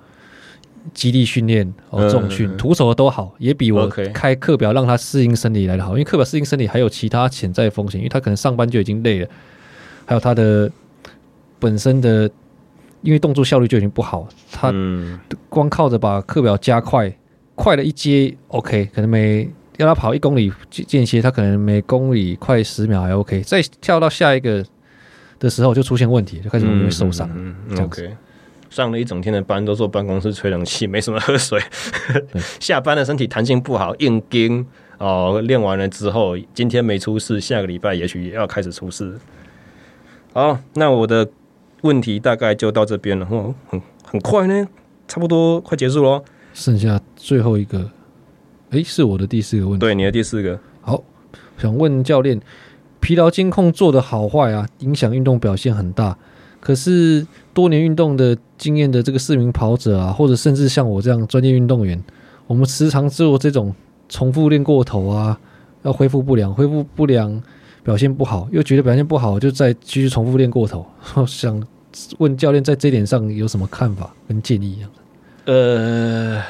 [0.93, 5.93] 基地训练哦，重训、徒手的都好，也比我开课表让他适应生理来的好。
[5.93, 9.29] 因为课表适应生理还有其他潜在风险，因为他可能上班就已经累了，
[10.05, 10.71] 还有他的
[11.59, 12.31] 本身的，
[13.03, 14.73] 因为动作效率就已经不好，他
[15.49, 17.13] 光靠着把课表加快，
[17.55, 24.65] 快了一阶 OK，可能每要他跑一公里间歇，他可能每公里快十秒还 OK，再跳到下一个
[25.39, 27.31] 的时候就出现问题，就开始容易受伤。
[27.35, 28.15] 嗯，OK。
[28.73, 31.61] 上了一整天的班，都坐办公室吹冷气， 没什么喝水。
[32.59, 34.67] 下班的身体弹性不好，硬撑
[34.97, 35.43] 哦。
[35.43, 39.19] 练完了之后，今天没出事，下个礼拜也许也要开始出事。
[40.33, 41.29] 好，那我的
[41.83, 43.29] 问题大概就到这边了。
[43.31, 44.67] 哦，很很快呢，
[45.07, 46.25] 差不多快结束喽。
[46.55, 47.91] 剩下最后一个，
[48.71, 49.81] 诶，是我的第四个问题。
[49.81, 50.59] 对，你的第四个。
[50.81, 51.05] 好，
[51.59, 52.41] 想问教练，
[53.01, 56.17] 疲劳监控做的好坏啊，影响运动表现很大。
[56.63, 62.01] 可是多年运动的经验的这个市民跑者啊，或者甚至像我这样专业运动员，
[62.47, 63.75] 我们时常做这种
[64.09, 65.37] 重复练过头啊，
[65.83, 67.43] 要恢复不良，恢复不良，
[67.83, 70.87] 表现不好，又觉得表现不好，就再继续重复练过头。
[71.27, 71.61] 想
[72.19, 74.87] 问教练在这点上有什么看法跟建议？
[75.47, 76.41] 呃，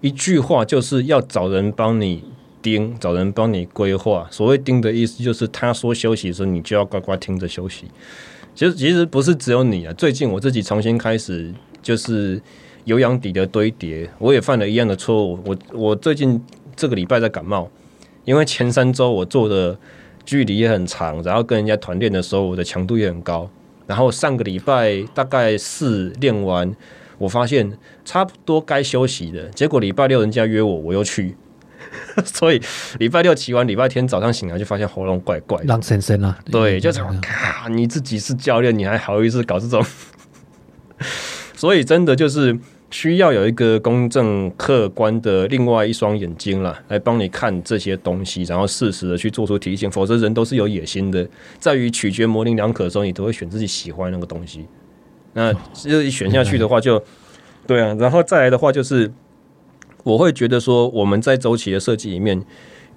[0.00, 2.24] 一句话就是要找人帮你
[2.62, 4.26] 盯，找人帮你规划。
[4.30, 7.84] 所谓盯的意思，就是他说休息的时候，你就要乖乖听着休息。
[8.60, 11.50] 其实其实不是只有你啊，最近我自己重新开始
[11.80, 12.38] 就是
[12.84, 15.38] 有氧底的堆叠，我也犯了一样的错误。
[15.46, 16.38] 我我最近
[16.76, 17.70] 这个礼拜在感冒，
[18.26, 19.74] 因为前三周我做的
[20.26, 23.48] 距离也很长，然后跟人家团练的时候，我的强度也很高。
[23.86, 26.70] 然后上个礼拜大概四练完，
[27.16, 27.72] 我发现
[28.04, 29.48] 差不多该休息了。
[29.54, 31.34] 结果礼拜六人家约我，我又去。
[32.24, 32.60] 所以
[32.98, 39.84] 礼拜六骑完，礼拜天早上醒来就发现喉咙怪怪的，让先生啊，对，就这样咔，你自己是教练，你还好意思搞这种？
[41.54, 42.56] 所以真的就是
[42.90, 49.90] 需要有一个公正客观的另外一双眼睛了，来帮你看这些东西，然后适时的去做出提醒。
[49.90, 51.28] 否则人都是有野心的，
[51.58, 54.66] 在于取决模棱两可的时候，你都会选自己喜欢那个东西。
[55.32, 57.04] 那这一 选下去的话就，就
[57.66, 59.12] 对啊，然后再来的话就是。
[60.02, 62.42] 我会觉得说，我们在周期的设计里面，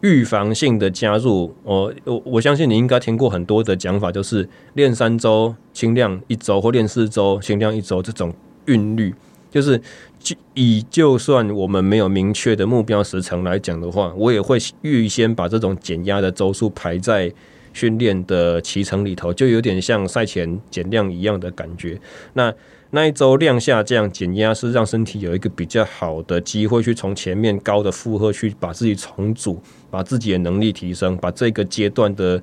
[0.02, 8.34] 预防性的加入，我我我相信你应该听过很多的讲法，就是练三周轻量一周，或练四周轻量一周这种
[8.66, 9.14] 韵律，
[9.52, 9.80] 就是
[10.20, 17.32] 就以就算我们没有明确的目标时程来讲的话，我也会预先把这种减压的周数排在
[17.74, 22.00] 训练的骑程里头，就有点像赛前减量一样的感觉。
[22.34, 22.54] 那
[22.96, 32.40] 那一周量下降减压是让身体有一个比较好的机会去从前面高的负荷去把自己重组，把自己的能力提升，把这个阶段的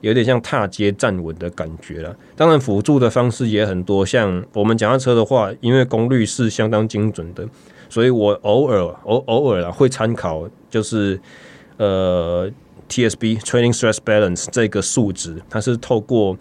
[0.00, 2.16] 有点像踏阶站稳的感觉了。
[2.36, 7.44] 当然辅助的方式也很多，像我们脚踏车的话，因为功率是相当精准的，
[7.88, 11.20] 所以我偶尔偶偶尔啊会参考就是
[11.78, 12.48] 呃
[12.88, 16.36] TSB Training Stress Balance 这个数值，它是透过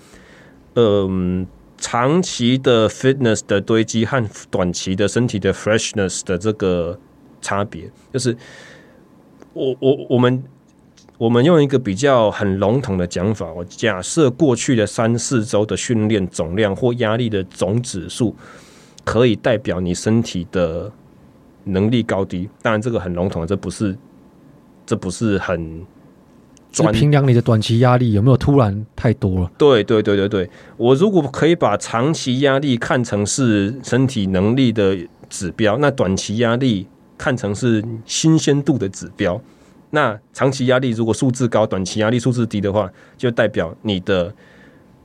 [0.75, 1.47] 嗯。
[1.79, 6.99] 长期的 fitness 的堆积和短期的身体的 freshness 的这个
[7.41, 8.35] 差别，就是
[9.53, 10.43] 我我我们
[11.17, 18.35] 我们用一个比较很笼统的讲法，我假设过去的三四周的训练总量或压力的总指数，
[19.03, 20.91] 可以代表你身体的
[21.63, 22.49] 能力高低。
[22.61, 23.97] 当然，这个很笼统，这不是
[24.85, 25.85] 这不是很。
[26.71, 29.51] 就评量你的短期压力有没有突然太多了？
[29.57, 34.95] 对对对对对，我如果可以把长期压力看成是身体能力的
[35.29, 39.41] 指标，那短期压力看成是新鲜度的指标。
[39.89, 44.31] 那长期压力如果数字高，短期压力数字低的话，就代表你的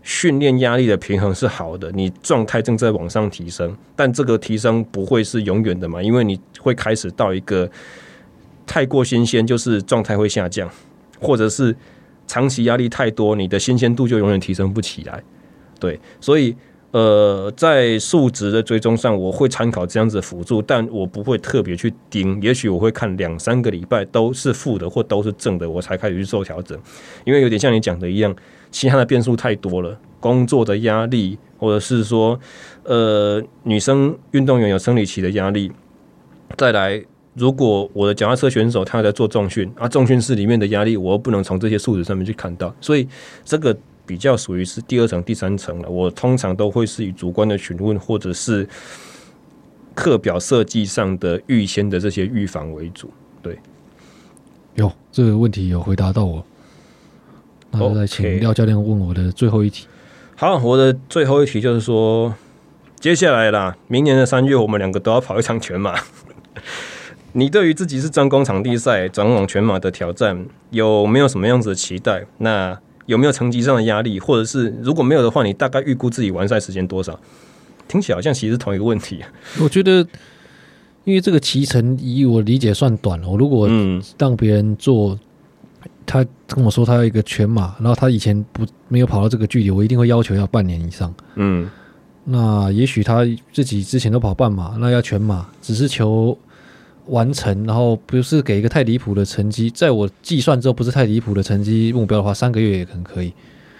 [0.03, 3.75] 训练压力的平衡是好的，你状态正在往上提升。
[3.97, 6.03] 但这个提升不会是永远的嘛？
[6.03, 7.71] 因为你会开始到一个
[8.67, 10.69] 太过新鲜，就是状态会下降。
[11.21, 11.75] 或者是
[12.27, 15.23] 长期压力太多，你的新鲜度就永远提升不起来。
[15.79, 16.55] 对，所以
[16.93, 22.41] 呃，在数值的追踪上，我会参考这样子的辅助，但我不会特别去盯。
[22.41, 26.79] 也许我会看两三个礼拜都是负的或都是正的，我才开始去做调整。
[27.25, 28.35] 因为有点像你讲的一样，
[28.71, 32.39] 其他的变数太多了，工作的压力，或者是说
[32.85, 35.73] 呃，女生运动员有生理期的压力，
[36.57, 37.05] 再来。
[37.35, 43.09] 如果我的脚踏车选手他在做重训啊，重训室里面的压力，我又不能从这些数值上面去看到，所以
[43.45, 43.76] 这个
[44.07, 45.89] 比较属于是第二层、第三层了。
[45.91, 48.68] 我通常都会是以主观的询问，或者是
[49.95, 53.11] 课表设计上的预先的这些预防为主。
[53.43, 53.59] 对，
[54.74, 56.45] 有这个问题有回答到我，
[57.72, 59.87] 那再请廖教练问我的最后一题。
[60.37, 62.32] 好，我的最后一题就是说，
[63.01, 65.99] 接下来啦，明年的三月，我们两个都要跑一场全马。
[67.37, 72.24] 你对于自己是专攻场地赛转往全马的挑战有没有什么样子的期待？
[72.39, 74.20] 那有没有成绩上的压力？
[74.20, 77.18] 或者是如果没有的话，你大概预估自己完赛时间多少？
[77.89, 79.20] 听起来好像其实是同一个问题。
[79.61, 80.07] 我觉得，
[81.03, 83.28] 因为这个骑程以我理解算短了。
[83.28, 83.68] 我如果
[84.16, 85.18] 让别人做，
[86.07, 91.12] 他跟我说他要一个全马，然后他以前不没有跑到这个距离，我一定会要求要半年以上。
[91.35, 91.68] 嗯，
[92.22, 96.39] 那也许他自己之前都跑半马，那要全马，只是求。
[97.07, 103.33] 完成，然后不是给一个太离谱的成绩，在我计算之后不是太离谱的成绩目标的话，三个月也很可以。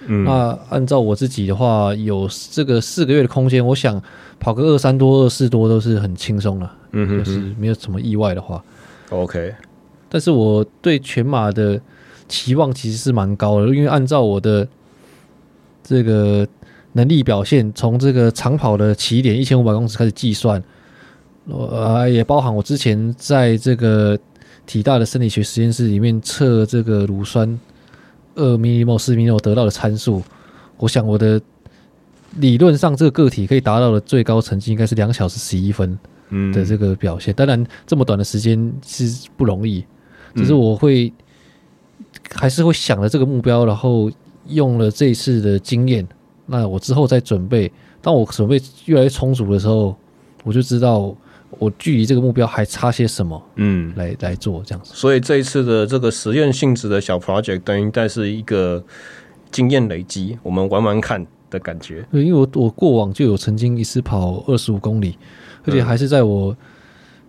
[0.07, 4.03] 嗯，那按照我自己的话，有这个四个月的空间，我想
[4.39, 6.77] 跑个二三多、二四多都是很轻松了。
[6.93, 8.63] 嗯哼，哼，就是没有什么意外的话
[9.09, 9.55] ，OK。
[10.11, 11.81] 但是我对全马的
[12.29, 14.69] 期望其实是蛮高的，因为按照我的
[15.83, 16.47] 这个
[16.93, 20.63] 能力表现，从这个长跑的起点一千五百公尺开始计算。
[21.47, 24.19] 呃，也包含我之前在这个
[24.65, 27.59] 体大的生理学实验室里面测这个乳酸
[28.35, 30.23] 二 mmol 四 mmol 得到的参数，
[30.79, 31.41] 我想我的
[32.39, 35.99] 理论上这个个体可以达到的最高成绩应该是两小时十一分
[36.53, 37.33] 的这个表现。
[37.35, 39.85] 当然，这么短的时间是不容易，
[40.35, 41.13] 只是我会
[42.33, 44.11] 还是会想着这个目标，然后
[44.49, 46.09] 用了这一次的经验，
[46.47, 47.71] 那我之后再准备，
[48.01, 49.95] 当我准备越来越充足的时候，
[50.43, 51.15] 我就知道
[51.59, 54.93] 我距离这个目标还差些什么，嗯，来来做这样子。
[54.95, 58.83] 所以这一次的这个实验性质的小 project，等于但是一个
[59.51, 62.07] 经验累积，我们玩玩看的感觉。
[62.11, 65.17] 对，因为我我过往就有曾经一次跑二十五公里，
[65.65, 66.51] 而且还是在我。
[66.53, 66.57] 嗯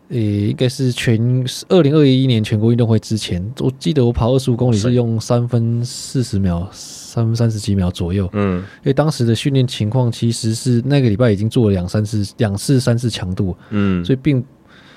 [0.09, 6.69] 诶，应该是全二零二一年全国运动会之前，我记得我跑二十五公里是用三分四十秒，
[7.15, 8.29] 三分三十几秒左右。
[8.33, 13.55] 嗯，因为当时的训练情况其实是那个礼拜已经做了两三次、两次、三次强度。
[13.69, 14.43] 嗯，所以并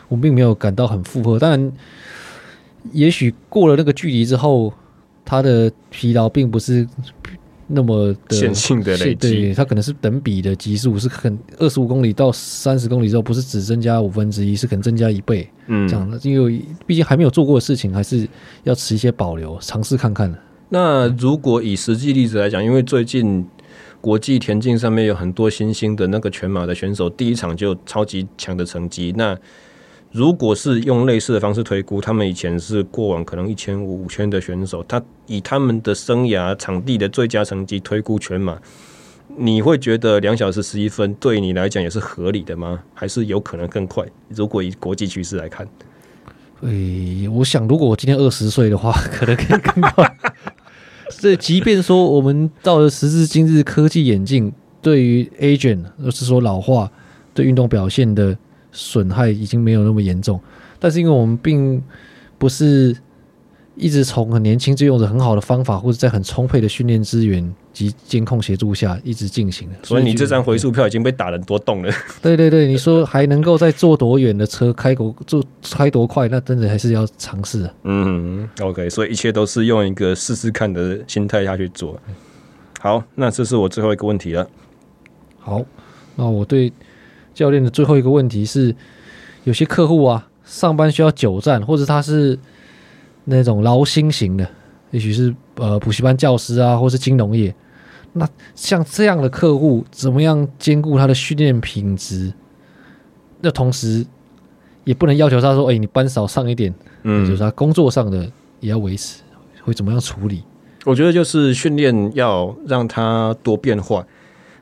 [0.08, 1.38] 我并没有感到很负荷。
[1.38, 1.72] 当然，
[2.92, 4.72] 也许过了那个距离之后，
[5.24, 6.86] 他的疲劳并不是。
[7.70, 18.26] 那么的线性的累积，对，它可能是等比的级数，是很二十五公里到三十公里之后，不是只增加五分之一，是可能增加一倍，嗯，这样的，因为毕竟还没有做过的事情，还是
[18.62, 20.34] 要持一些保留，尝试看看。
[20.70, 23.46] 那如果以实际例子来讲，因为最近
[24.00, 29.36] 国际田径上面有很多新兴的那个全马的选手，第一场就超级强的成绩，那。
[30.10, 38.58] 如果是用类似的方式推估，他们以前是过往可能一千五、五千的选手，他以他们的生涯场地的最佳成绩推估全马，
[39.36, 42.82] 你会觉得两小时十一分对你来讲也是合理的吗？
[42.94, 44.02] 还是有可能更快？
[44.30, 45.68] 如果以国际趋势来看，
[46.62, 50.16] 诶，我想如果我今天二十岁的话，可能可以更快。
[51.20, 54.52] 这即便说我们到了时至今日，科技眼镜
[54.82, 56.90] 对于 agent，就是说老化
[57.32, 58.36] 对运动表现的。
[58.70, 60.38] 损害已经没有那么严重，
[60.78, 61.82] 但是因为我们并
[62.36, 62.94] 不是
[63.78, 71.92] 一直从很年轻就用着很好的方法，或者在很充沛的训练资源及监控协助下一直进行的，所以你这张回数票已经被打了多洞了。
[72.20, 77.70] 对对对，你说还能够再坐多远的车，开多坐开多快，那真的还是要尝试。
[77.84, 81.98] 嗯，OK，所以一切都是用一个试试看的心态下去做。
[82.80, 84.48] 好，那这是我最后一个问题了。
[85.38, 85.64] 好，
[86.16, 86.72] 那我对。
[87.34, 88.74] 教练的最后一个问题是，
[89.44, 92.36] 有些客户啊，上班需要久站，或者他是
[93.30, 94.48] 那种劳心型的，
[94.90, 97.54] 也许是呃补习班教师啊，或是金融业。
[98.14, 102.32] 那像这样的客户，怎么样兼顾他的训练品质？
[103.40, 104.04] 那同时
[104.84, 106.74] 也不能要求他说：“哎、欸，你班少上一点。”
[107.04, 108.28] 嗯，就是他工作上的
[108.60, 109.22] 也要维持，
[109.62, 110.42] 会怎么样处理？
[110.84, 114.04] 我觉得就是训练要让他多变化。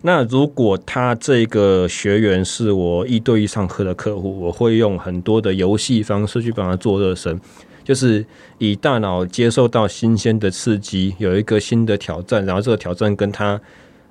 [0.02, 7.40] 那如果他这个学员是我一对一上课的客户，我会用很多的游戏方式去帮他做热身，
[7.86, 8.26] 就是
[8.58, 13.60] 以大脑接受到新鲜的刺激，有一个新的挑战，然后这个挑战跟他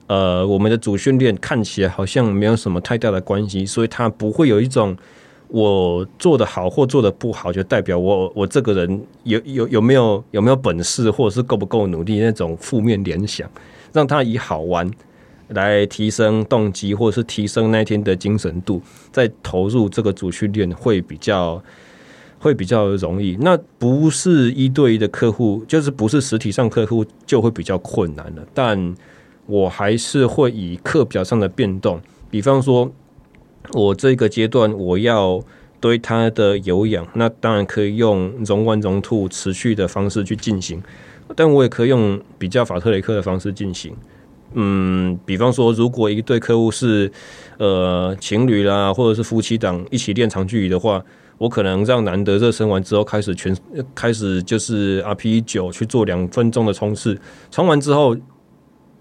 [0.07, 4.95] 呃我们的主训练看起来好像没有什么太大的关系，所以他不会有一种
[5.49, 13.45] 我做得好或做得不好就代表我我这个人有有有没有有没有本事或者是够不够努力那种负面联想，
[13.91, 14.89] 让他以好玩。
[15.49, 21.63] 来提升动机，或者是提升那天的精神度，再投入这个主训练会比较
[22.45, 23.35] 会比较容易。
[23.41, 28.43] 那不是一对一的客户，就是不是实体上客户就会比较困难了。
[28.53, 28.95] 但
[29.47, 32.91] 我还是会以课表上的变动，比方说，
[33.73, 35.41] 我这个阶段我要
[35.79, 40.79] 对他的有氧，那当然可以用容 one 融 two 持续的方式去进行，
[41.35, 43.91] 但我也可以用比较法特雷克的方式进行。
[44.53, 47.11] 嗯，比方说，如果一对客户是
[47.57, 51.03] 呃情侣啦，或者是夫妻档一起练长距离的话，
[51.37, 53.55] 我可能让男的热身完之后开始全
[53.93, 57.19] 开始就是 RP 九去做两分钟的冲刺，
[57.51, 58.15] 冲完之后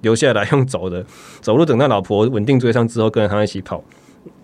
[0.03, 1.05] 留下来用走的
[1.41, 3.83] 走路，等到老婆稳定追上之后，跟着他一起跑，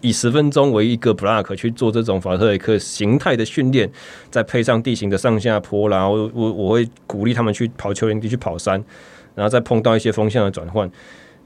[0.01, 3.91] 以十分钟为一个 block 去做这种法特雷克形态的训练，
[4.31, 8.85] 再配上地形的上下坡啦，我我我会鼓励他们去跑丘陵地去跑山。
[9.37, 10.91] 然后再碰到一些风向的转换，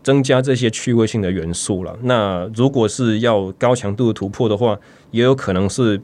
[0.03, 1.97] 增加这些趣味性的元素了。
[2.03, 4.77] 那如果是要高强度的突破的话，
[5.11, 6.01] 也有可能是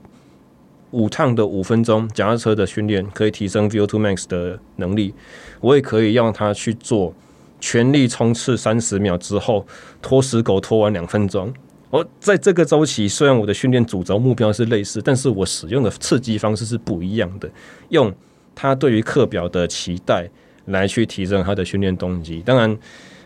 [0.90, 5.14] 五趟的五分钟脚踏车的训练，可以提升 VO2 max 的能力。
[5.60, 7.14] 我也可以让他去做
[7.60, 9.66] 全力冲刺三十秒之后
[10.00, 11.52] 拖死狗拖完两分钟。
[11.90, 17.50] 我在这个周期，虽然我的训练主轴目标是类似，但是我使用的刺激方式是不一样的。
[17.88, 18.12] 用
[18.54, 20.28] 他对于课表的期待。
[20.66, 22.42] 来去提升他的训练动机。
[22.42, 22.78] 当然，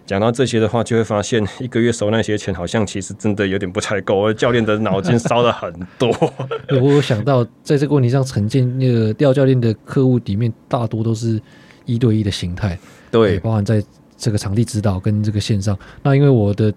[0.07, 4.33] 讲到这些的话，就会发现一个月收那些钱，好像其实真的有点不太够。
[4.33, 6.11] 教练的脑筋烧了很多。
[6.81, 11.41] 我有想到，在这个问题上，陈建那个廖教练的客户里面，大多都是
[11.85, 12.79] 一对一的形态，
[13.11, 13.83] 对，包含在
[14.17, 15.79] 这个场地指导跟这个线上。
[16.03, 16.73] 那因为我的。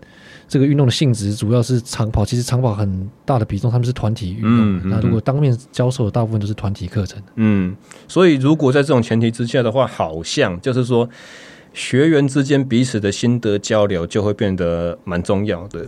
[0.50, 4.78] 这个运动的性质主要是长跑，其实长跑很大的比重他们是团体运动。
[4.78, 7.22] 嗯嗯、那如果当面教授的大部分都是团体课程。
[7.36, 7.76] 嗯，
[8.08, 11.10] 所以如果在这种前提之下的话，好像就是说，
[11.78, 15.88] 学员之间彼此的心得交流就会变得蛮重要的，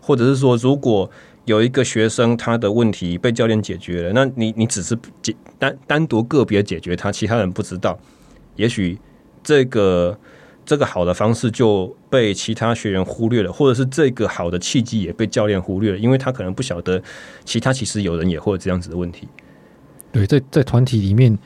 [0.00, 1.08] 或者是说，如果
[1.44, 7.96] 有一个学生他的问题被教练解决了，那你你只是解单单独个别解决他，其他人不知道，
[8.56, 8.98] 也许
[9.44, 10.18] 这个
[10.66, 17.00] 这个好的方式就被其他学员忽略了，或者是这个好的契机也被教练忽略了，因为他可能不晓得
[17.44, 19.28] 其他其实有人也会有这样子的问题。
[20.10, 21.38] 对，在在团体里面，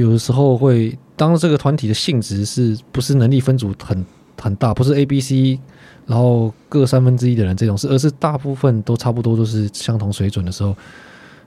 [0.00, 4.04] 有的时候会当这个团体的性质是不是能力分组很
[4.40, 5.58] 很大，不是 A、B、C。
[6.08, 10.72] 然后各三分之一的人这种事，而是大部分都差不多都是相同水准的时候，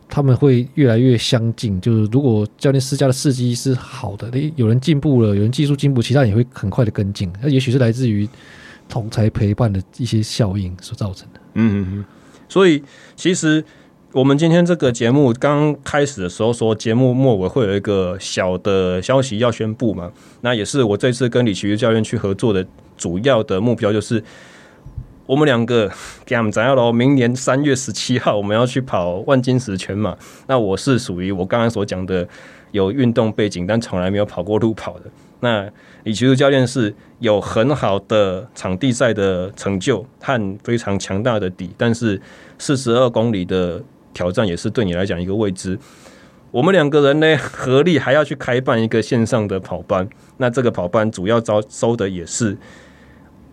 [0.09, 1.79] 他们会越来越相近。
[1.79, 7.31] 就是如果教练施加的刺激是好的，诶，有人进步了，有人技术进步，其他人也会很快的跟进。
[7.41, 8.27] 那也许是来自于
[8.89, 11.39] 同才陪伴的一些效应所造成的。
[11.53, 12.05] 嗯嗯嗯。
[12.49, 12.83] 所以
[13.15, 13.63] 其实
[14.11, 20.11] 我们今天这个节目刚开始的时候说，节目末尾会有一个小的消息要宣布嘛？
[20.41, 22.65] 那也是我这次跟李奇瑜教练去合作的。
[22.97, 24.21] 主要的目标就是，
[25.25, 25.89] 我们两个
[26.25, 30.17] 给他们讲了，明年三月十七号我们要去跑万金石全马。
[30.47, 32.27] 那我是属于我刚刚所讲的
[32.71, 35.05] 有运动背景，但从来没有跑过路跑的。
[35.39, 35.69] 那
[36.03, 42.21] 李奇儒教练是有很好的场地赛的成就和非常强大的底，但是
[42.57, 43.81] 四十二公里的
[44.19, 45.79] 挑战也是对你来讲一个未知。
[46.51, 50.09] 我们两个人呢，合力还要去开办一个线上的跑班。
[50.37, 52.57] 那这个跑班主要招收的也是。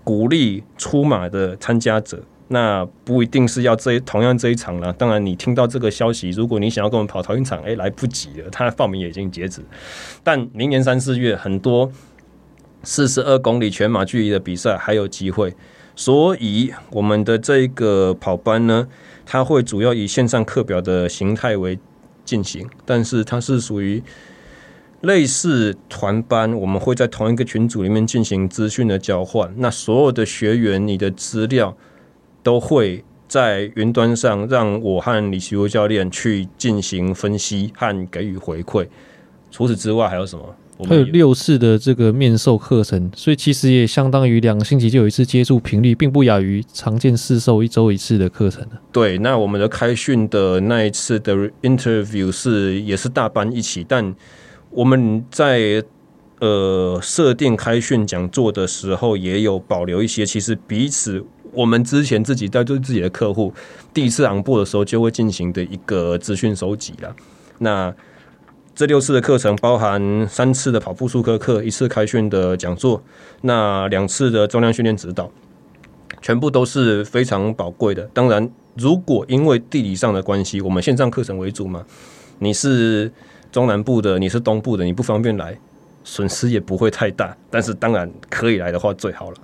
[0.03, 4.93] 鼓励出马的参加者，那不一定是要这同样这一场了。
[4.93, 9.61] 当然，你听到这个消息，如果你想要跟我们跑同一场，哎，来不及了，他的报名也已经截止。
[10.23, 11.91] 但明年三四月，很多
[12.85, 15.53] 四十二公里全马距离的比赛还有机会。
[15.97, 18.87] 所以，我们的这个跑班呢，
[19.25, 21.77] 它会主要以线上课表的形态为
[22.25, 24.01] 进行，但是它是属于。
[25.03, 29.53] 类似团班，我们会在同一个群组里面进行资讯的交换。
[29.59, 31.77] 那所有的学员，你的资料
[32.43, 38.89] 都会在云端上，让我和李奇儒教练去进行分析和给予回馈。
[39.51, 40.57] 除此之外，还有什么？
[40.85, 48.67] 还有六次的这个面授课程，所以其实也相当于两个星期就有一次接触频率，并不亚于常见试售一周一次的课程。
[48.93, 54.15] 对，那我们的开训的那一次的 interview 是也是大班一起，但。
[54.69, 55.83] 我们在
[56.41, 60.27] 呃设定开训讲座的时候，也有保留一些。
[60.27, 63.55] 其实彼此，我们之前自己在对自己的客户
[63.95, 67.17] 第一次昂播的时候，就会进行的一个资讯收集了。
[67.59, 67.95] 那
[68.77, 73.03] 这六次的课程，包含三次的跑步术科课，一次开训的讲座，
[73.41, 75.31] 那两次的重量训练指导，
[76.21, 78.03] 全部都是非常宝贵的。
[78.13, 81.85] 当然，如果因为地理上的关系，我们线上课程为主嘛，
[82.39, 83.11] 你是。
[83.53, 85.59] 中南部的，你是东部的，你不方便来，
[86.05, 87.35] 损失也不会太大。
[87.49, 89.37] 但是当然可以来的话最好了。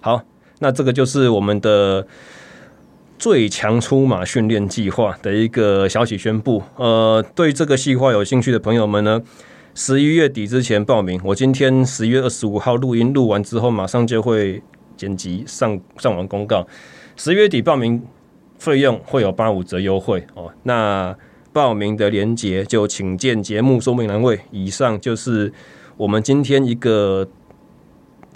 [0.00, 0.22] 好，
[0.60, 2.06] 那这个就是我们的
[3.22, 6.60] 最强出马训练计划的一个消息宣布。
[6.74, 9.22] 呃，对这个计划有兴趣的朋友们呢，
[9.76, 11.20] 十一月底之前报名。
[11.22, 14.60] 我今天十一月二十五号录音录完之后，马上就会
[14.96, 16.66] 剪辑上上网公告。
[17.14, 18.02] 十月底报名
[18.58, 20.52] 费用会有八五折优惠哦。
[20.64, 21.16] 那
[21.52, 24.40] 报名的链接就请见节目说明栏位。
[24.50, 25.52] 以上就是
[25.96, 27.28] 我们今天一个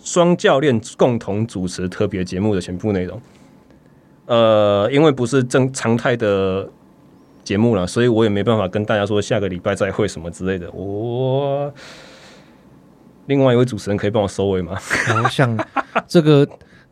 [0.00, 3.20] 双教练共同主持特别节目的全部内容。
[4.26, 6.68] 呃，因为不是正常态的
[7.42, 10.70] 节目了，所以我也没办法跟大家说下个礼拜再会什么之类的。
[10.72, 11.72] 我
[13.26, 14.78] 另外一位主持人可以帮我收尾吗？
[15.22, 15.56] 我想
[16.06, 16.46] 这个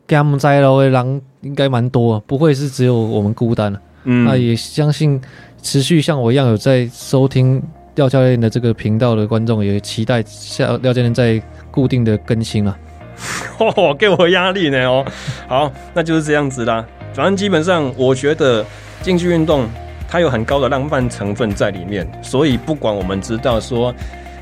[0.07, 3.73] game 在楼的狼应该蛮多，不会是只有我们孤单。
[4.03, 5.21] 嗯，那也相信。
[5.61, 7.59] 持续像我一样有在收听
[7.95, 12.77] 廖教练的这个频道的观众，也期待下廖教练在固定的更新了。
[13.57, 15.03] 哦，给我压力呢哦。
[15.47, 16.85] 好，那就是这样子啦。
[17.15, 18.63] 反正基本上，我觉得
[19.01, 19.67] 竞技运动
[20.07, 23.93] 它有很高的浪漫成分在里面，所以不管我们知道说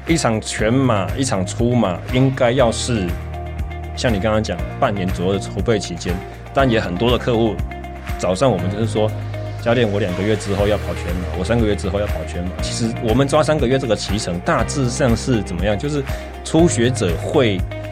[0.07, 3.07] 一场全马、一场出马，应该要是
[3.95, 6.13] 像你刚刚讲半年左右的筹备期间，
[6.53, 7.55] 但也很多的客户
[8.17, 9.09] 早上我们就是说。
[9.63, 12.49] 教练，我两个月之后要跑全马，我三个月之后要跑全马。
[12.61, 15.80] 其实我们抓三个月这个期程，大致上是怎么样？
[15.80, 16.03] 就是
[16.43, 17.57] 初学者会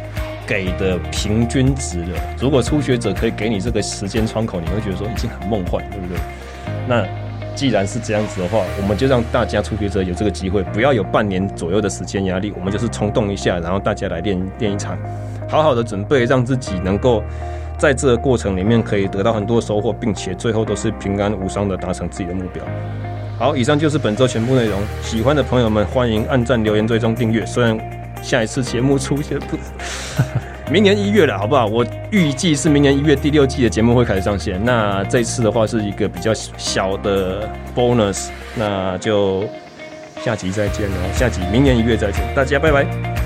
[0.48, 2.20] 给的平均值了。
[2.40, 6.18] 如果初学者可以给你这个时间窗口，你会觉得说已经很梦幻，对不对？
[6.88, 7.06] 那
[7.56, 12.54] 既然是这样子的话，我们就让大家初学者有这个机会，不要有半年左右的时间压力。
[12.58, 14.98] 我们就是冲动一下，然后大家来练练一场，
[15.50, 17.24] 好好的准备，让自己能够。
[17.78, 22.64] 在这个过程里面，可以得到很多收获，并且最后都是平安无伤的达成自己的目标。
[23.40, 24.80] 好，以上就是本周全部内容。
[25.02, 27.44] 喜欢的朋友们，欢迎按赞、留言、追踪、订阅。
[27.44, 27.76] 虽然
[28.22, 29.58] 下一次节目出现不？
[30.72, 31.66] 明年一月了，好不好？
[31.66, 34.58] 我预计是明年一月第六季的节目会开始上线。
[34.64, 39.44] 那这次的话是一个比较小的 bonus，那就
[40.24, 41.14] 下集再见了。
[41.14, 43.21] 下集明年一月再见，大家拜拜。